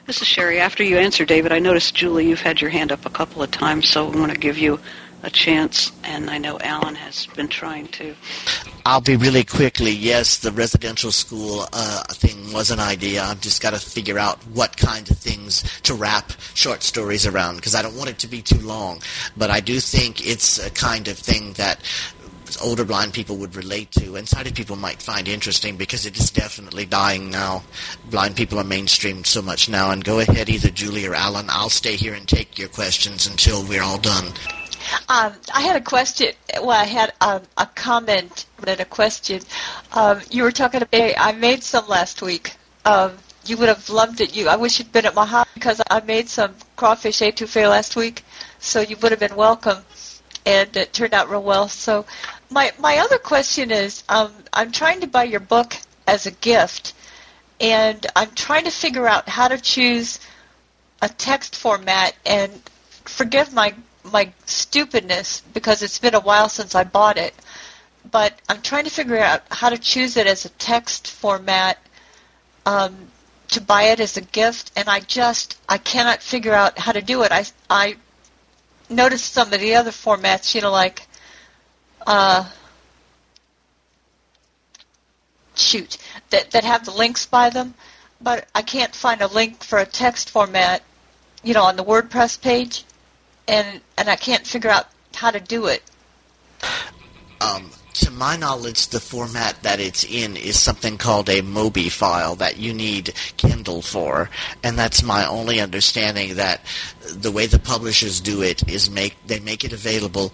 [0.06, 0.60] This is Sherry.
[0.60, 3.50] After you answer, David, I noticed Julie, you've had your hand up a couple of
[3.50, 4.78] times, so I want to give you
[5.26, 8.14] a chance, and I know Alan has been trying to.
[8.86, 9.90] I'll be really quickly.
[9.90, 13.24] Yes, the residential school uh, thing was an idea.
[13.24, 17.56] I've just got to figure out what kind of things to wrap short stories around
[17.56, 19.02] because I don't want it to be too long.
[19.36, 21.80] But I do think it's a kind of thing that
[22.62, 26.30] older blind people would relate to, and sighted people might find interesting because it is
[26.30, 27.64] definitely dying now.
[28.10, 29.90] Blind people are mainstreamed so much now.
[29.90, 31.46] And go ahead, either Julie or Alan.
[31.48, 34.32] I'll stay here and take your questions until we're all done.
[35.08, 36.32] Um, I had a question.
[36.54, 39.40] Well, I had um, a comment and a question.
[39.92, 41.14] Um, you were talking about.
[41.18, 42.54] I made some last week.
[42.84, 43.12] Um,
[43.44, 44.34] you would have loved it.
[44.36, 44.48] You.
[44.48, 48.24] I wish you'd been at my house because I made some crawfish etouffee last week,
[48.58, 49.78] so you would have been welcome,
[50.44, 51.68] and it turned out real well.
[51.68, 52.04] So,
[52.50, 55.76] my my other question is, um, I'm trying to buy your book
[56.06, 56.94] as a gift,
[57.60, 60.18] and I'm trying to figure out how to choose
[61.02, 62.14] a text format.
[62.24, 62.52] And
[63.04, 63.74] forgive my
[64.12, 67.34] my stupidness because it's been a while since I bought it.
[68.10, 71.78] But I'm trying to figure out how to choose it as a text format
[72.64, 73.08] um,
[73.48, 77.02] to buy it as a gift, and I just I cannot figure out how to
[77.02, 77.32] do it.
[77.32, 77.96] I I
[78.88, 81.06] noticed some of the other formats, you know, like
[82.06, 82.48] uh,
[85.54, 85.98] shoot
[86.30, 87.74] that that have the links by them,
[88.20, 90.82] but I can't find a link for a text format,
[91.42, 92.84] you know, on the WordPress page
[93.48, 95.82] and and I can't figure out how to do it.
[97.40, 102.36] Um, to my knowledge, the format that it's in is something called a Mobi file
[102.36, 104.28] that you need Kindle for,
[104.62, 106.34] and that's my only understanding.
[106.34, 106.60] That
[107.08, 110.32] the way the publishers do it is make they make it available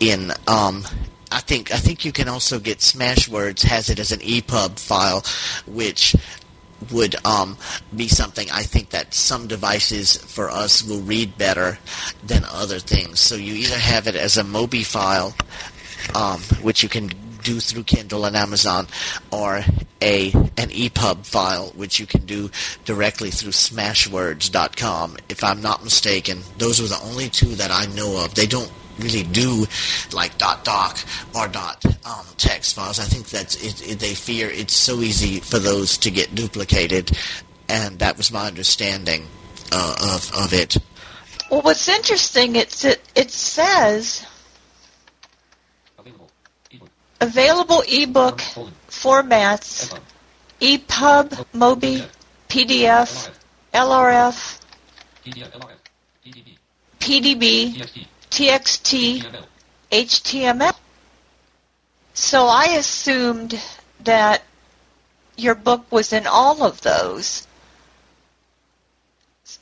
[0.00, 0.32] in.
[0.46, 0.84] Um,
[1.32, 5.24] I think I think you can also get Smashwords has it as an EPUB file,
[5.66, 6.14] which
[6.92, 7.56] would um,
[7.94, 11.78] be something I think that some devices for us will read better
[12.24, 13.20] than other things.
[13.20, 15.34] So you either have it as a Mobi file,
[16.14, 17.10] um, which you can
[17.42, 18.88] do through Kindle and Amazon,
[19.30, 19.62] or
[20.02, 22.50] a an EPUB file, which you can do
[22.84, 25.16] directly through Smashwords.com.
[25.28, 28.34] If I'm not mistaken, those are the only two that I know of.
[28.34, 29.66] They don't really do
[30.12, 30.98] like dot doc
[31.34, 32.98] or dot um, text files.
[32.98, 37.16] I think that it, it, they fear it's so easy for those to get duplicated,
[37.68, 39.26] and that was my understanding
[39.72, 40.76] uh, of of it.
[41.50, 44.26] Well, what's interesting, it's it, it says
[47.20, 48.38] available ebook
[48.88, 49.98] formats:
[50.60, 52.06] EPUB, Mobi,
[52.48, 53.30] PDF,
[53.72, 54.60] LRF,
[57.00, 57.86] PDB,
[58.36, 59.24] TXT,
[59.90, 60.76] HTML.
[62.12, 63.58] So I assumed
[64.00, 64.42] that
[65.38, 67.46] your book was in all of those.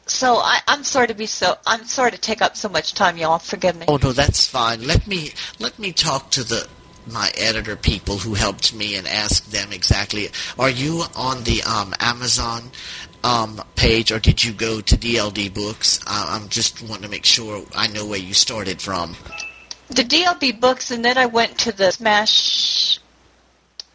[0.06, 1.56] So I, I'm sorry to be so.
[1.64, 3.38] I'm sorry to take up so much time, y'all.
[3.38, 3.84] Forgive me.
[3.86, 4.84] Oh no, that's fine.
[4.84, 6.66] Let me let me talk to the
[7.06, 10.30] my editor people who helped me and ask them exactly.
[10.58, 12.70] Are you on the um, Amazon
[13.24, 16.00] um, page, or did you go to DLD Books?
[16.06, 19.16] Uh, I'm just wanting to make sure I know where you started from.
[19.88, 22.98] The DLD Books, and then I went to the Smash,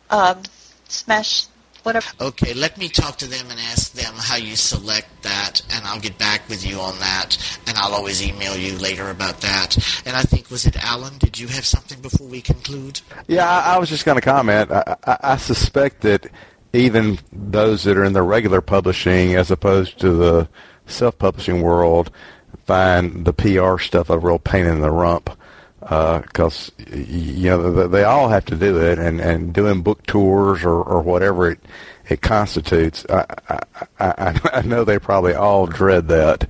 [0.10, 0.42] um,
[0.88, 1.46] Smash,
[1.84, 2.08] whatever.
[2.20, 6.00] Okay, let me talk to them and ask them how you select that, and I'll
[6.00, 9.78] get back with you on that, and I'll always email you later about that.
[10.08, 11.18] And I think, was it Alan?
[11.20, 13.02] Did you have something before we conclude?
[13.28, 14.72] Yeah, I, I was just going to comment.
[14.72, 16.28] I, I, I suspect that
[16.74, 20.48] even those that are in the regular publishing as opposed to the
[20.86, 22.12] self-publishing world
[22.66, 25.30] find the PR stuff a real pain in the rump
[25.80, 30.64] because uh, you know they all have to do it and, and doing book tours
[30.64, 31.60] or, or whatever it
[32.10, 33.06] it constitutes.
[33.10, 33.60] I, I,
[34.00, 36.50] I, I know they probably all dread that.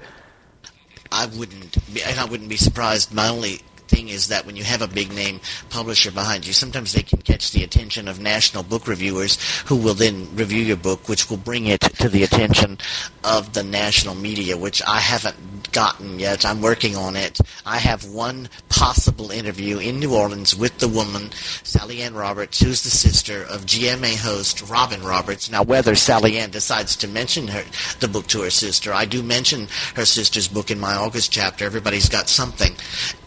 [1.12, 3.14] I wouldn't, be, and I wouldn't be surprised.
[3.14, 6.94] My only thing is that when you have a big name publisher behind you, sometimes
[6.94, 11.10] they can catch the attention of national book reviewers who will then review your book,
[11.10, 12.78] which will bring it to the attention
[13.24, 16.46] of the national media, which I haven't gotten yet.
[16.46, 17.40] I'm working on it.
[17.66, 21.32] I have one possible interview in New Orleans with the woman,
[21.64, 25.50] Sally Ann Roberts, who's the sister of GMA host Robin Roberts.
[25.50, 27.64] Now, whether Sally Ann decides to mention her
[28.00, 31.66] the book to her sister, I do mention her sister's book in my August chapter.
[31.66, 32.76] Everybody's got something,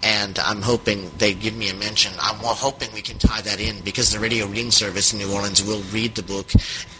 [0.02, 2.12] and I'm hoping they give me a mention.
[2.20, 5.64] I'm hoping we can tie that in because the radio reading service in New Orleans
[5.64, 6.52] will read the book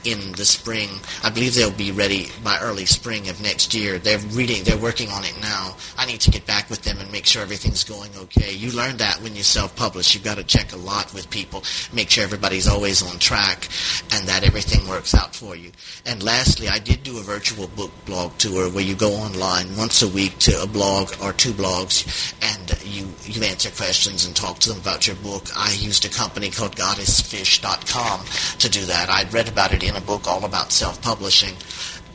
[0.05, 0.89] in the spring.
[1.23, 3.99] I believe they'll be ready by early spring of next year.
[3.99, 5.77] They're reading, they're working on it now.
[5.99, 8.55] I need to get back with them and make sure everything's going okay.
[8.55, 10.15] You learn that when you self-publish.
[10.15, 13.69] You've got to check a lot with people, make sure everybody's always on track
[14.13, 15.73] and that everything works out for you.
[16.07, 20.01] And lastly, I did do a virtual book blog tour where you go online once
[20.01, 24.59] a week to a blog or two blogs and you, you answer questions and talk
[24.61, 25.45] to them about your book.
[25.57, 28.25] I used a company called goddessfish.com
[28.59, 29.11] to do that.
[29.11, 31.55] I'd read about it in a book all about self-publishing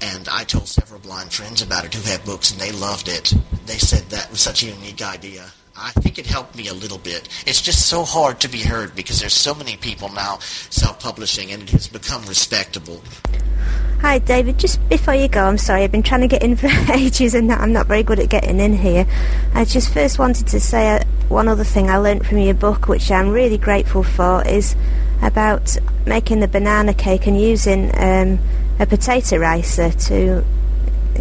[0.01, 3.33] and I told several blind friends about it who have books, and they loved it.
[3.65, 5.45] They said that was such a unique idea.
[5.75, 7.29] I think it helped me a little bit.
[7.45, 11.63] It's just so hard to be heard because there's so many people now self-publishing, and
[11.63, 13.01] it has become respectable.
[14.01, 14.59] Hi, David.
[14.59, 17.51] Just before you go, I'm sorry, I've been trying to get in for ages and
[17.51, 19.07] I'm not very good at getting in here.
[19.55, 22.87] I just first wanted to say uh, one other thing I learnt from your book,
[22.87, 24.75] which I'm really grateful for, is
[25.23, 25.75] about
[26.05, 28.37] making the banana cake and using um,
[28.79, 30.45] a potato ricer to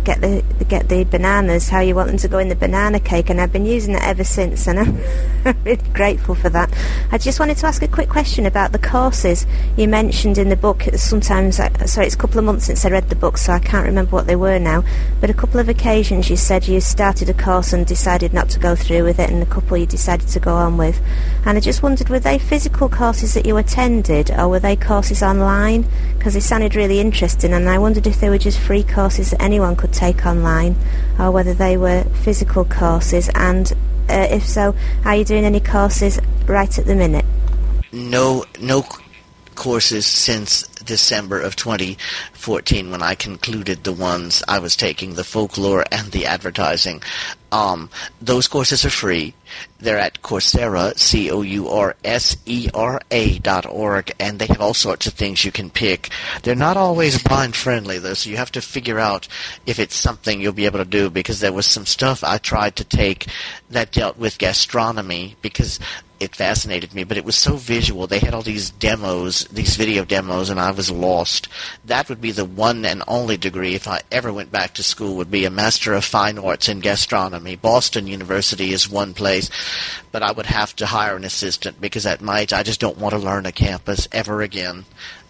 [0.05, 3.31] get the get the bananas how you want them to go in the banana cake
[3.31, 6.73] and I've been using it ever since and I'm really grateful for that.
[7.13, 10.57] I just wanted to ask a quick question about the courses you mentioned in the
[10.57, 10.83] book.
[10.95, 13.87] Sometimes, sorry, it's a couple of months since I read the book so I can't
[13.87, 14.85] remember what they were now,
[15.21, 18.59] but a couple of occasions you said you started a course and decided not to
[18.59, 21.01] go through with it and a couple you decided to go on with.
[21.45, 25.23] And I just wondered, were they physical courses that you attended or were they courses
[25.23, 25.89] online?
[26.27, 29.41] Because they sounded really interesting and I wondered if they were just free courses that
[29.41, 30.75] anyone could take online
[31.21, 33.73] or whether they were physical courses and
[34.09, 34.75] uh, if so,
[35.05, 37.25] are you doing any courses right at the minute?
[37.93, 38.85] No, no
[39.55, 45.85] courses since December of 2014 when I concluded the ones I was taking, the folklore
[45.93, 47.03] and the advertising.
[47.53, 47.89] Um,
[48.21, 49.33] those courses are free.
[49.79, 51.39] They're at Coursera, C-O-U-R-S-E-R-A
[53.41, 56.09] dot org, and they have all sorts of things you can pick.
[56.43, 59.29] They're not always blind friendly, though, so you have to figure out
[59.67, 62.77] if it's something you'll be able to do, because there was some stuff I tried
[62.77, 63.27] to take
[63.71, 65.79] that dealt with gastronomy, because
[66.19, 68.07] it fascinated me, but it was so visual.
[68.07, 71.49] They had all these demos, these video demos, and I was lost.
[71.85, 75.17] That would be the one and only degree if I ever went back to school
[75.17, 77.57] would be a Master of Fine Arts in Gastronomy.
[77.57, 79.51] Boston University is one place,
[80.13, 83.15] but I would have to hire an assistant because at age I just don't want
[83.15, 84.85] to learn a campus ever again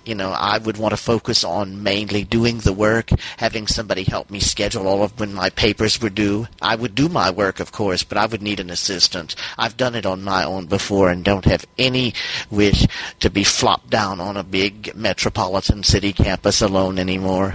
[0.07, 4.31] you know, I would want to focus on mainly doing the work, having somebody help
[4.31, 6.47] me schedule all of when my papers were due.
[6.63, 9.35] I would do my work, of course, but I would need an assistant.
[9.59, 12.15] I've done it on my own before and don't have any
[12.51, 12.87] wish
[13.21, 17.55] to be flopped down on a big metropolitan city campus alone anymore.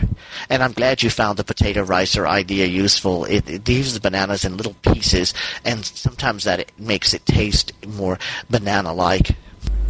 [0.49, 3.25] And I'm glad you found the potato ricer idea useful.
[3.25, 5.33] It, it leaves the bananas in little pieces,
[5.63, 9.35] and sometimes that makes it taste more banana-like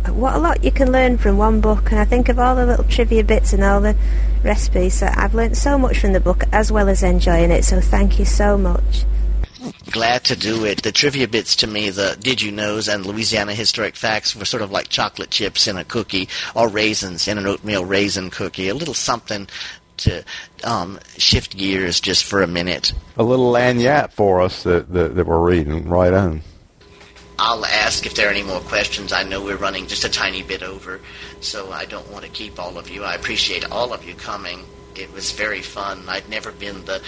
[0.10, 2.66] what a lot you can learn from one book, and I think of all the
[2.66, 3.96] little trivia bits and all the
[4.44, 4.96] recipes.
[4.96, 7.64] So I've learned so much from the book as well as enjoying it.
[7.64, 9.06] So thank you so much.
[9.92, 10.82] Glad to do it.
[10.82, 14.64] The trivia bits to me, the Did You Knows and Louisiana Historic Facts were sort
[14.64, 18.70] of like chocolate chips in a cookie or raisins in an oatmeal raisin cookie.
[18.70, 19.48] A little something
[19.98, 20.24] to
[20.64, 22.94] um, shift gears just for a minute.
[23.18, 26.42] A little lagniappe for us that, that, that we're reading right on.
[27.40, 29.12] I'll ask if there are any more questions.
[29.12, 31.02] I know we're running just a tiny bit over,
[31.40, 33.04] so I don't want to keep all of you.
[33.04, 34.66] I appreciate all of you coming.
[34.96, 36.04] It was very fun.
[36.10, 37.02] I'd never been the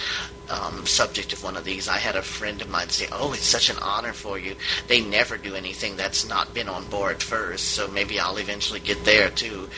[0.48, 1.86] um, subject of one of these.
[1.88, 4.56] I had a friend of mine say, "Oh, it's such an honor for you."
[4.88, 9.04] They never do anything that's not been on Bard first, so maybe I'll eventually get
[9.04, 9.68] there too.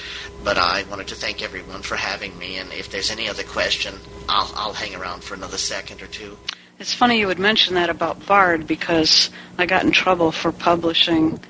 [0.44, 3.94] But I wanted to thank everyone for having me, and if there's any other question,
[4.28, 6.38] I'll I'll hang around for another second or two.
[6.78, 11.40] It's funny you would mention that about Bard because I got in trouble for publishing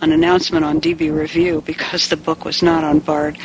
[0.00, 3.38] an announcement on DB Review because the book was not on Bard.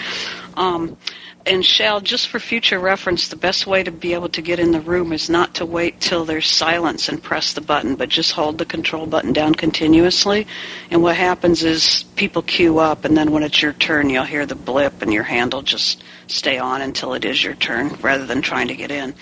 [0.56, 0.98] Um,
[1.46, 4.72] and Shell, just for future reference, the best way to be able to get in
[4.72, 8.32] the room is not to wait till there's silence and press the button, but just
[8.32, 10.48] hold the control button down continuously.
[10.90, 14.48] And what happens is people queue up, and then when it's your turn, you'll hear
[14.48, 18.42] the blip, and your handle just stay on until it is your turn, rather than
[18.42, 19.14] trying to get in.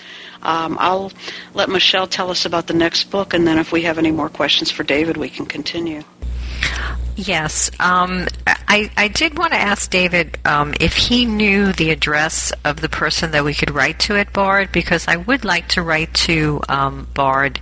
[0.42, 1.12] Um, I'll
[1.54, 4.28] let Michelle tell us about the next book, and then if we have any more
[4.28, 6.02] questions for David, we can continue.
[7.16, 7.70] Yes.
[7.80, 12.80] Um, I, I did want to ask David um, if he knew the address of
[12.82, 16.12] the person that we could write to at Bard, because I would like to write
[16.14, 17.58] to um, Bard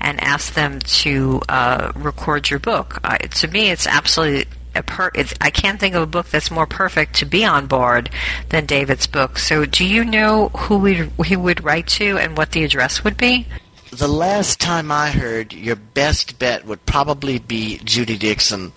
[0.00, 2.98] and ask them to uh, record your book.
[3.04, 4.46] Uh, to me, it's absolutely
[4.82, 8.10] Per- I can't think of a book that's more perfect to be on Bard
[8.48, 9.38] than David's book.
[9.38, 13.16] So, do you know who we he would write to and what the address would
[13.16, 13.46] be?
[13.90, 18.72] The last time I heard, your best bet would probably be Judy Dixon,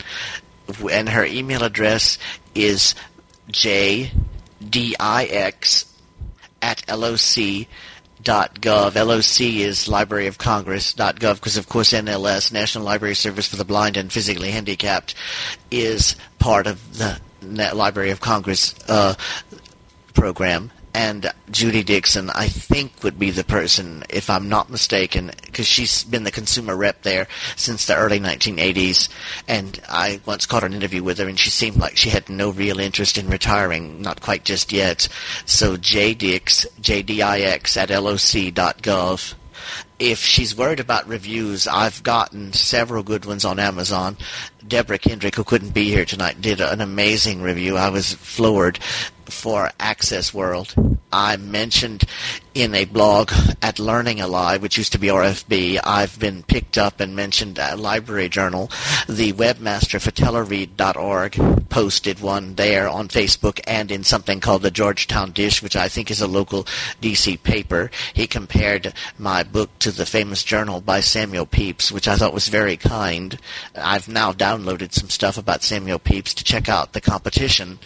[0.91, 2.19] and her email address
[2.53, 2.93] is
[3.51, 4.13] jdix
[6.61, 7.67] at loc
[8.24, 8.95] .gov.
[8.95, 10.93] LOC is Library of Congress.
[10.93, 15.15] .gov because of course NLS, National Library Service for the Blind and Physically Handicapped,
[15.72, 19.15] is part of the Library of Congress uh,
[20.13, 25.67] program and Judy Dixon, I think, would be the person, if I'm not mistaken, because
[25.67, 29.07] she's been the consumer rep there since the early 1980s.
[29.47, 32.49] And I once caught an interview with her, and she seemed like she had no
[32.49, 35.07] real interest in retiring, not quite just yet.
[35.45, 39.35] So JDix, J-D-I-X at loc.gov
[39.99, 44.15] if she's worried about reviews, I've gotten several good ones on Amazon.
[44.65, 47.77] Deborah Kendrick, who couldn't be here tonight, did an amazing review.
[47.77, 48.79] I was floored
[49.32, 50.73] for Access World.
[51.11, 52.03] I mentioned
[52.53, 56.99] in a blog at Learning Ally, which used to be RFB, I've been picked up
[56.99, 58.71] and mentioned at Library Journal.
[59.07, 65.32] The webmaster for teleread.org posted one there on Facebook and in something called the Georgetown
[65.32, 66.63] Dish, which I think is a local
[67.01, 67.91] DC paper.
[68.13, 72.47] He compared my book to the famous journal by Samuel Pepys, which I thought was
[72.47, 73.38] very kind.
[73.75, 77.78] I've now downloaded some stuff about Samuel Pepys to check out the competition.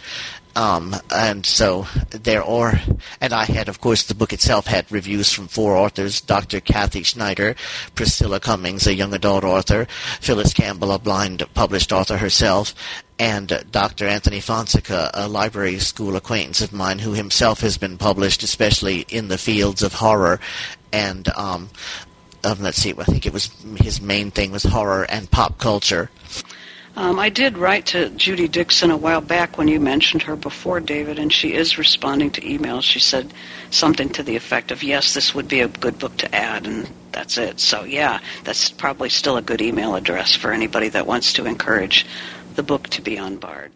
[0.54, 2.80] Um, and so there are,
[3.20, 6.60] and I had, of course, the book itself had reviews from four authors: Dr.
[6.60, 7.54] Kathy Schneider,
[7.94, 9.86] Priscilla Cummings, a young adult author,
[10.20, 12.74] Phyllis Campbell, a blind published author herself,
[13.18, 14.06] and Dr.
[14.06, 19.28] Anthony Fonseca, a library school acquaintance of mine, who himself has been published, especially in
[19.28, 20.38] the fields of horror
[20.92, 21.70] and um,
[22.44, 26.10] um, let's see, I think it was his main thing was horror and pop culture.
[26.94, 30.78] Um, I did write to Judy Dixon a while back when you mentioned her before,
[30.78, 32.82] David, and she is responding to emails.
[32.82, 33.32] She said
[33.70, 36.88] something to the effect of, yes, this would be a good book to add, and
[37.10, 37.60] that's it.
[37.60, 42.04] So, yeah, that's probably still a good email address for anybody that wants to encourage
[42.56, 43.72] the book to be on Bard.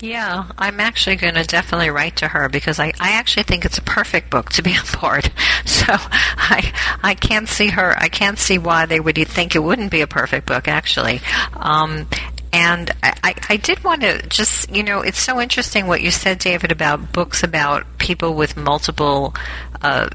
[0.00, 3.78] Yeah, I'm actually going to definitely write to her because I, I actually think it's
[3.78, 5.32] a perfect book to be on Bard.
[5.64, 6.72] So I
[7.02, 7.94] I can't see her.
[7.98, 10.68] I can't see why they would think it wouldn't be a perfect book.
[10.68, 11.20] Actually,
[11.54, 12.08] um,
[12.52, 16.38] and I, I did want to just, you know, it's so interesting what you said,
[16.38, 19.34] David, about books about people with multiple
[19.82, 20.08] uh,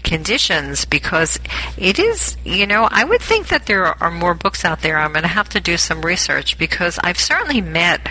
[0.00, 1.38] conditions because
[1.76, 4.98] it is, you know, I would think that there are more books out there.
[4.98, 8.08] I'm going to have to do some research because I've certainly met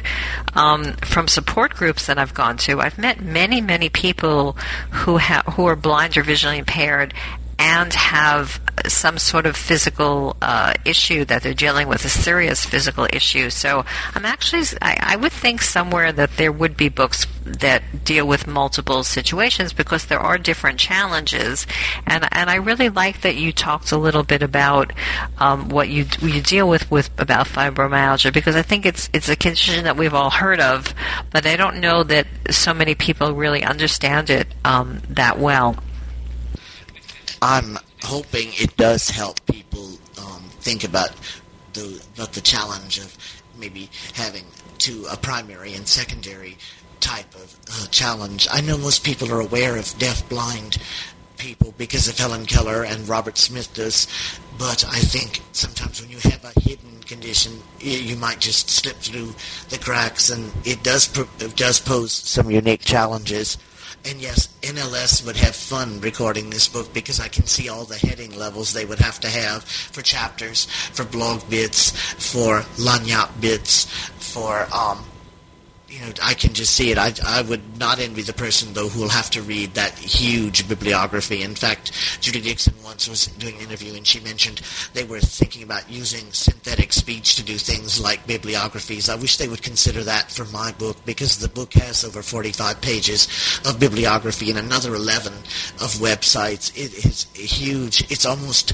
[0.53, 2.81] um, from support groups that I've gone to.
[2.81, 4.57] I've met many, many people
[4.91, 7.13] who have who are blind or visually impaired
[7.61, 13.07] and have some sort of physical uh, issue that they're dealing with, a serious physical
[13.13, 13.51] issue.
[13.51, 13.85] So
[14.15, 18.47] I'm actually, I, I, would think somewhere that there would be books that deal with
[18.47, 21.67] multiple situations because there are different challenges.
[22.07, 24.91] And, and I really like that you talked a little bit about
[25.37, 29.35] um, what you, you deal with, with about fibromyalgia because I think it's, it's a
[29.35, 30.95] condition that we've all heard of,
[31.29, 35.75] but I don't know that so many people really understand it um, that well.
[37.41, 41.11] I'm hoping it does help people um, think about
[41.73, 43.17] the about the challenge of
[43.57, 44.45] maybe having
[44.79, 46.57] to a primary and secondary
[46.99, 48.47] type of uh, challenge.
[48.51, 50.77] I know most people are aware of deaf-blind
[51.37, 54.07] people because of Helen Keller and Robert Smithdas,
[54.59, 59.33] but I think sometimes when you have a hidden condition, you might just slip through
[59.69, 61.09] the cracks, and it does
[61.39, 63.57] it does pose some unique challenges.
[64.03, 67.97] And yes, NLS would have fun recording this book because I can see all the
[67.97, 73.85] heading levels they would have to have for chapters, for blog bits, for lagniappe bits,
[73.85, 75.05] for um,
[75.91, 76.97] you know, I can just see it.
[76.97, 80.67] I, I would not envy the person, though, who will have to read that huge
[80.67, 81.43] bibliography.
[81.43, 81.91] In fact,
[82.21, 84.61] Judy Dixon once was doing an interview, and she mentioned
[84.93, 89.09] they were thinking about using synthetic speech to do things like bibliographies.
[89.09, 92.79] I wish they would consider that for my book, because the book has over 45
[92.79, 93.27] pages
[93.65, 96.71] of bibliography and another 11 of websites.
[96.77, 98.09] It is huge.
[98.09, 98.73] It's almost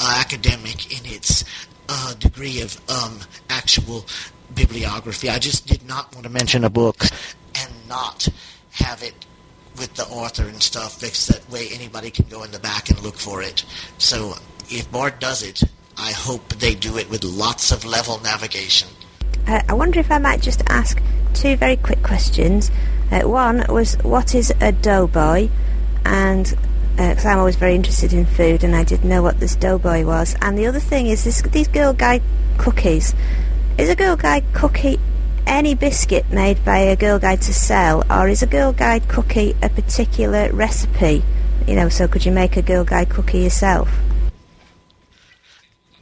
[0.00, 1.44] academic in its
[1.88, 4.04] uh, degree of um, actual
[4.54, 5.28] bibliography.
[5.28, 7.04] I just did not want to mention a book
[7.54, 8.28] and not
[8.72, 9.14] have it
[9.78, 13.00] with the author and stuff fixed that way anybody can go in the back and
[13.02, 13.64] look for it.
[13.98, 14.34] So
[14.70, 15.62] if Bard does it,
[15.96, 18.88] I hope they do it with lots of level navigation.
[19.46, 21.00] Uh, I wonder if I might just ask
[21.34, 22.70] two very quick questions.
[23.10, 25.48] Uh, one was, what is a doughboy?
[26.04, 26.56] And
[26.98, 30.04] because uh, I'm always very interested in food, and I didn't know what this doughboy
[30.04, 30.34] was.
[30.42, 32.22] And the other thing is this, these Girl Guide
[32.58, 33.14] cookies.
[33.78, 34.98] Is a Girl Guide cookie
[35.46, 39.54] any biscuit made by a Girl Guide to sell, or is a Girl Guide cookie
[39.62, 41.22] a particular recipe?
[41.68, 43.88] You know, so could you make a Girl Guide cookie yourself?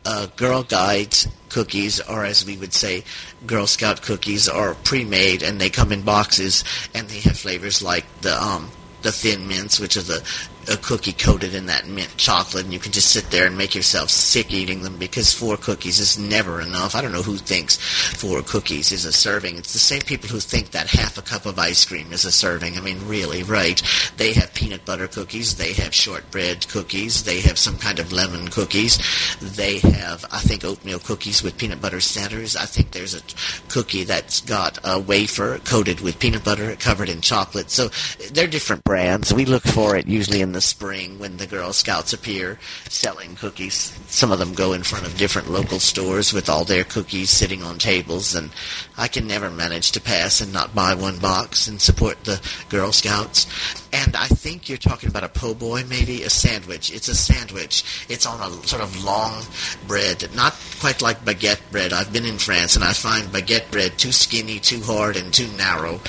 [0.06, 3.04] Uh, Girl Guides cookies, or as we would say,
[3.46, 8.06] Girl Scout cookies, are pre-made and they come in boxes and they have flavors like
[8.22, 8.70] the um,
[9.02, 10.22] the thin mints, which are a
[10.68, 13.74] a cookie coated in that mint chocolate, and you can just sit there and make
[13.74, 16.94] yourself sick eating them because four cookies is never enough.
[16.94, 19.56] I don't know who thinks four cookies is a serving.
[19.56, 22.32] It's the same people who think that half a cup of ice cream is a
[22.32, 22.76] serving.
[22.76, 23.80] I mean, really, right?
[24.16, 28.48] They have peanut butter cookies, they have shortbread cookies, they have some kind of lemon
[28.48, 28.98] cookies,
[29.40, 32.56] they have, I think, oatmeal cookies with peanut butter centers.
[32.56, 33.22] I think there's a
[33.68, 37.70] cookie that's got a wafer coated with peanut butter covered in chocolate.
[37.70, 37.90] So
[38.32, 39.32] they're different brands.
[39.32, 42.58] We look for it usually in the spring when the Girl Scouts appear
[42.88, 43.94] selling cookies.
[44.06, 47.62] Some of them go in front of different local stores with all their cookies sitting
[47.62, 48.50] on tables, and
[48.96, 52.90] I can never manage to pass and not buy one box and support the Girl
[52.90, 53.46] Scouts.
[53.92, 56.90] And I think you're talking about a po' boy, maybe a sandwich.
[56.90, 58.06] It's a sandwich.
[58.08, 59.42] It's on a sort of long
[59.86, 61.92] bread, not quite like baguette bread.
[61.92, 65.48] I've been in France and I find baguette bread too skinny, too hard, and too
[65.58, 66.00] narrow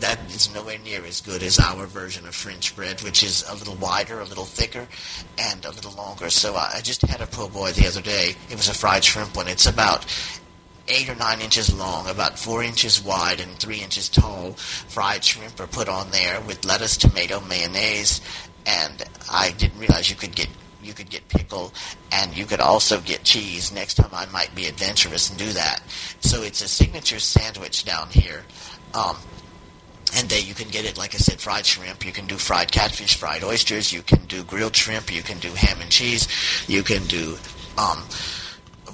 [0.00, 3.54] that is nowhere near as good as our version of French bread, which is a
[3.54, 4.86] little wider, a little thicker,
[5.38, 6.30] and a little longer.
[6.30, 8.34] So I just had a po' boy the other day.
[8.50, 9.48] It was a fried shrimp one.
[9.48, 10.06] It's about
[10.88, 14.52] eight or nine inches long, about four inches wide, and three inches tall.
[14.52, 18.20] Fried shrimp are put on there with lettuce, tomato, mayonnaise,
[18.66, 20.48] and I didn't realize you could get
[20.82, 21.72] you could get pickle
[22.12, 23.72] and you could also get cheese.
[23.72, 25.82] Next time I might be adventurous and do that.
[26.20, 28.44] So it's a signature sandwich down here.
[28.94, 29.16] Um,
[30.16, 32.04] and they, you can get it, like I said, fried shrimp.
[32.04, 33.92] You can do fried catfish, fried oysters.
[33.92, 35.14] You can do grilled shrimp.
[35.14, 36.26] You can do ham and cheese.
[36.66, 37.36] You can do
[37.76, 38.02] um,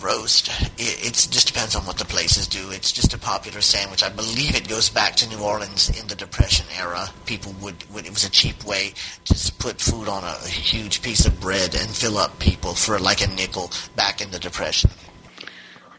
[0.03, 0.49] roast.
[0.79, 2.73] It, it just depends on what the places do.
[2.73, 4.03] It's just a popular sandwich.
[4.03, 7.09] I believe it goes back to New Orleans in the Depression era.
[7.25, 8.93] People would, would it was a cheap way
[9.27, 12.99] to put food on a, a huge piece of bread and fill up people for
[12.99, 14.91] like a nickel back in the Depression.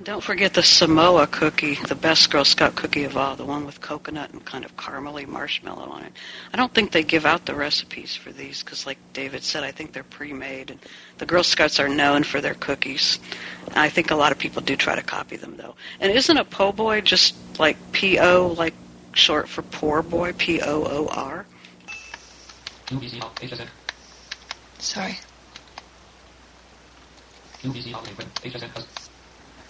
[0.03, 3.79] Don't forget the Samoa cookie, the best Girl Scout cookie of all, the one with
[3.79, 6.11] coconut and kind of caramely marshmallow on it.
[6.53, 9.71] I don't think they give out the recipes for these because, like David said, I
[9.71, 10.71] think they're pre-made.
[10.71, 10.79] And
[11.19, 13.19] the Girl Scouts are known for their cookies.
[13.67, 15.75] And I think a lot of people do try to copy them, though.
[16.01, 18.73] And isn't a po' boy just like P-O, like
[19.13, 21.45] short for poor boy, P-O-O-R?
[24.79, 25.17] Sorry.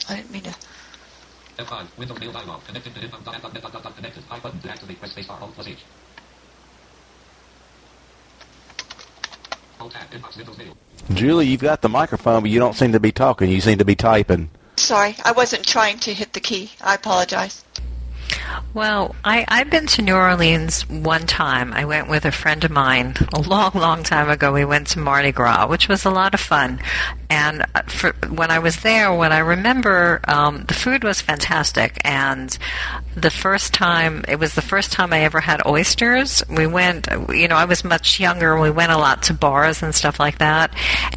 [0.09, 0.55] I didn't mean to.
[1.59, 4.23] F5, Windows mail dialog, connected to info.net.net.net connected.
[4.29, 5.77] I button to activate, press spacebar, Alt plus H.
[9.79, 10.77] Alt tab, inbox, Windows mail.
[11.13, 13.51] Julie, you've got the microphone, but you don't seem to be talking.
[13.51, 14.49] You seem to be typing.
[14.77, 16.71] Sorry, I wasn't trying to hit the key.
[16.81, 17.63] I apologize.
[18.73, 21.73] Well, I, I've been to New Orleans one time.
[21.73, 24.51] I went with a friend of mine a long, long time ago.
[24.51, 26.79] We went to Mardi Gras, which was a lot of fun.
[27.29, 32.01] And uh, for, when I was there, what I remember, um, the food was fantastic.
[32.03, 32.57] And
[33.15, 36.43] the first time, it was the first time I ever had oysters.
[36.49, 38.59] We went, you know, I was much younger.
[38.59, 40.73] We went a lot to bars and stuff like that.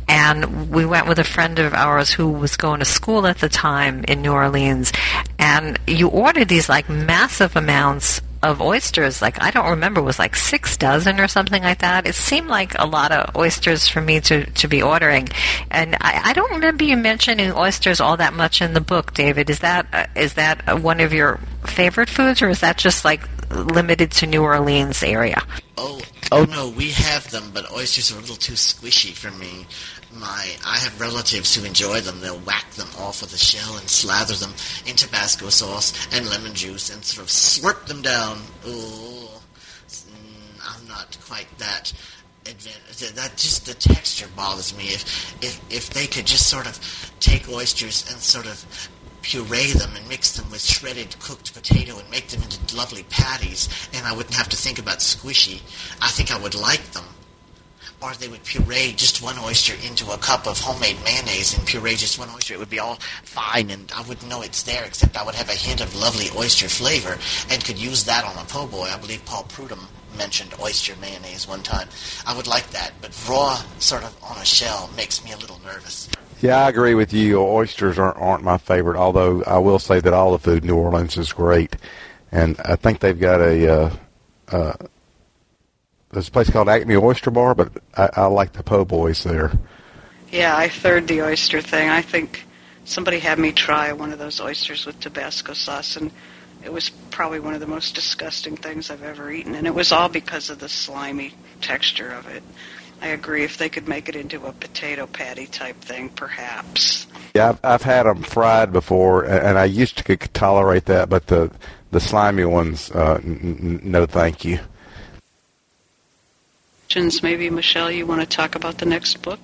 [0.08, 3.48] And we went with a friend of ours who was going to school at the
[3.48, 4.92] time in New Orleans.
[5.38, 9.22] And you ordered these like massive amounts of oysters.
[9.22, 12.06] Like I don't remember, was like six dozen or something like that.
[12.06, 15.28] It seemed like a lot of oysters for me to to be ordering,
[15.70, 19.48] and I, I don't remember you mentioning oysters all that much in the book, David.
[19.48, 23.22] Is that uh, is that one of your favorite foods, or is that just like
[23.50, 25.40] limited to New Orleans area?
[25.78, 26.00] Oh,
[26.32, 29.66] oh no, we have them, but oysters are a little too squishy for me.
[30.12, 32.20] My, I have relatives who enjoy them.
[32.20, 34.54] They'll whack them off of the shell and slather them
[34.86, 38.38] in Tabasco sauce and lemon juice and sort of slurp them down.
[38.66, 39.28] Ooh,
[40.64, 41.92] I'm not quite that
[42.44, 44.84] That just the texture bothers me.
[44.84, 46.78] If if if they could just sort of
[47.18, 48.64] take oysters and sort of
[49.22, 53.68] puree them and mix them with shredded cooked potato and make them into lovely patties,
[53.92, 55.60] and I wouldn't have to think about squishy.
[56.00, 57.04] I think I would like them.
[58.02, 61.96] Or they would puree just one oyster into a cup of homemade mayonnaise and puree
[61.96, 62.54] just one oyster.
[62.54, 65.48] It would be all fine, and I wouldn't know it's there, except I would have
[65.48, 67.16] a hint of lovely oyster flavor
[67.50, 68.84] and could use that on a po' boy.
[68.84, 71.88] I believe Paul Prudhomme mentioned oyster mayonnaise one time.
[72.26, 75.60] I would like that, but raw, sort of on a shell, makes me a little
[75.64, 76.08] nervous.
[76.42, 77.40] Yeah, I agree with you.
[77.40, 80.76] Oysters aren't aren't my favorite, although I will say that all the food in New
[80.76, 81.76] Orleans is great,
[82.30, 83.90] and I think they've got a uh,
[84.48, 84.74] uh,
[86.10, 89.52] there's a place called Acme Oyster Bar, but I, I like the po' boys there.
[90.30, 91.88] Yeah, I third the oyster thing.
[91.88, 92.44] I think
[92.84, 96.10] somebody had me try one of those oysters with Tabasco sauce, and
[96.64, 99.54] it was probably one of the most disgusting things I've ever eaten.
[99.54, 102.42] And it was all because of the slimy texture of it.
[103.00, 103.44] I agree.
[103.44, 107.06] If they could make it into a potato patty type thing, perhaps.
[107.34, 111.50] Yeah, I've, I've had them fried before, and, I used to tolerate that, but the
[111.92, 114.58] the slimy ones, uh, n- n- no, thank you.
[116.96, 117.22] Questions?
[117.22, 119.38] Maybe Michelle, you want to talk about the next book?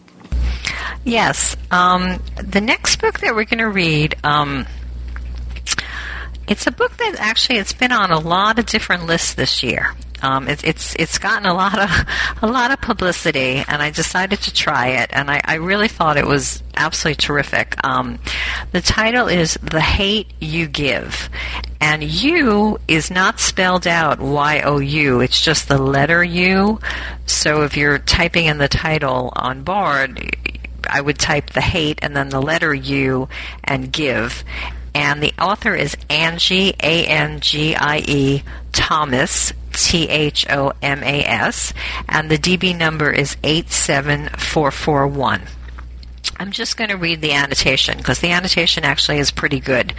[1.05, 1.55] Yes.
[1.71, 4.67] Um, the next book that we're going to read, um,
[6.49, 9.95] it's a book that actually it's been on a lot of different lists this year.
[10.23, 11.91] Um, it, it's it's gotten a lot of
[12.43, 16.17] a lot of publicity, and I decided to try it, and I, I really thought
[16.17, 17.77] it was absolutely terrific.
[17.85, 18.19] Um,
[18.73, 21.29] the title is "The Hate You Give,"
[21.81, 25.21] and "you" is not spelled out Y O U.
[25.21, 26.81] It's just the letter U.
[27.27, 30.37] So if you're typing in the title on Bard.
[30.85, 33.29] I would type the hate and then the letter U
[33.63, 34.45] and give.
[34.95, 38.43] And the author is Angie, A N G I E,
[38.73, 41.73] Thomas, T H O M A S,
[42.09, 45.43] and the DB number is 87441.
[46.39, 49.95] I'm just going to read the annotation because the annotation actually is pretty good.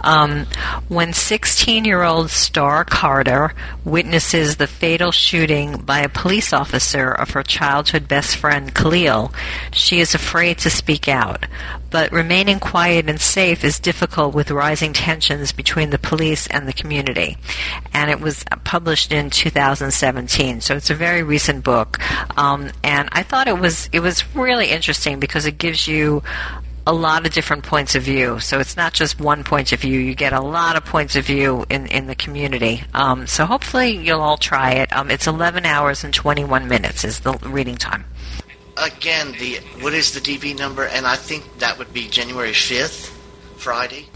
[0.00, 0.46] Um,
[0.88, 7.30] when 16 year old Starr Carter witnesses the fatal shooting by a police officer of
[7.30, 9.32] her childhood best friend Khalil,
[9.72, 11.46] she is afraid to speak out.
[11.94, 16.72] But remaining quiet and safe is difficult with rising tensions between the police and the
[16.72, 17.36] community.
[17.92, 22.00] And it was published in 2017, so it's a very recent book.
[22.36, 26.24] Um, and I thought it was it was really interesting because it gives you
[26.84, 28.40] a lot of different points of view.
[28.40, 30.00] So it's not just one point of view.
[30.00, 32.82] You get a lot of points of view in, in the community.
[32.92, 34.92] Um, so hopefully you'll all try it.
[34.92, 38.04] Um, it's 11 hours and 21 minutes is the reading time.
[38.76, 40.84] Again, the what is the DB number?
[40.84, 43.10] And I think that would be January 5th,
[43.56, 44.08] Friday.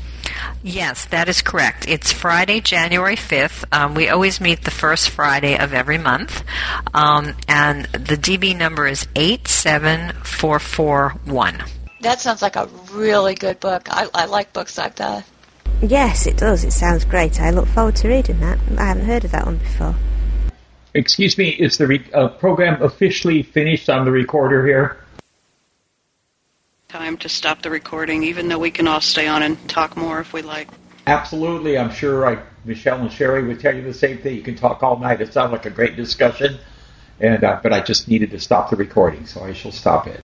[0.62, 1.88] Yes, that is correct.
[1.88, 3.64] It's Friday, January 5th.
[3.72, 6.44] Um, we always meet the first Friday of every month.
[6.92, 11.62] Um, and the DB number is 87441.
[12.00, 13.88] That sounds like a really good book.
[13.90, 15.24] I, I like books like that.
[15.80, 16.64] Yes, it does.
[16.64, 17.40] It sounds great.
[17.40, 18.58] I look forward to reading that.
[18.76, 19.94] I haven't heard of that one before.
[20.94, 25.04] Excuse me, is the re- uh, program officially finished on the recorder here?
[26.88, 30.20] Time to stop the recording, even though we can all stay on and talk more
[30.20, 30.68] if we like.
[31.06, 31.76] Absolutely.
[31.76, 34.36] I'm sure I, Michelle and Sherry would tell you the same thing.
[34.36, 35.20] You can talk all night.
[35.20, 36.58] It sounds like a great discussion.
[37.20, 40.16] And uh, but I just needed to stop the recording, so I shall stop it.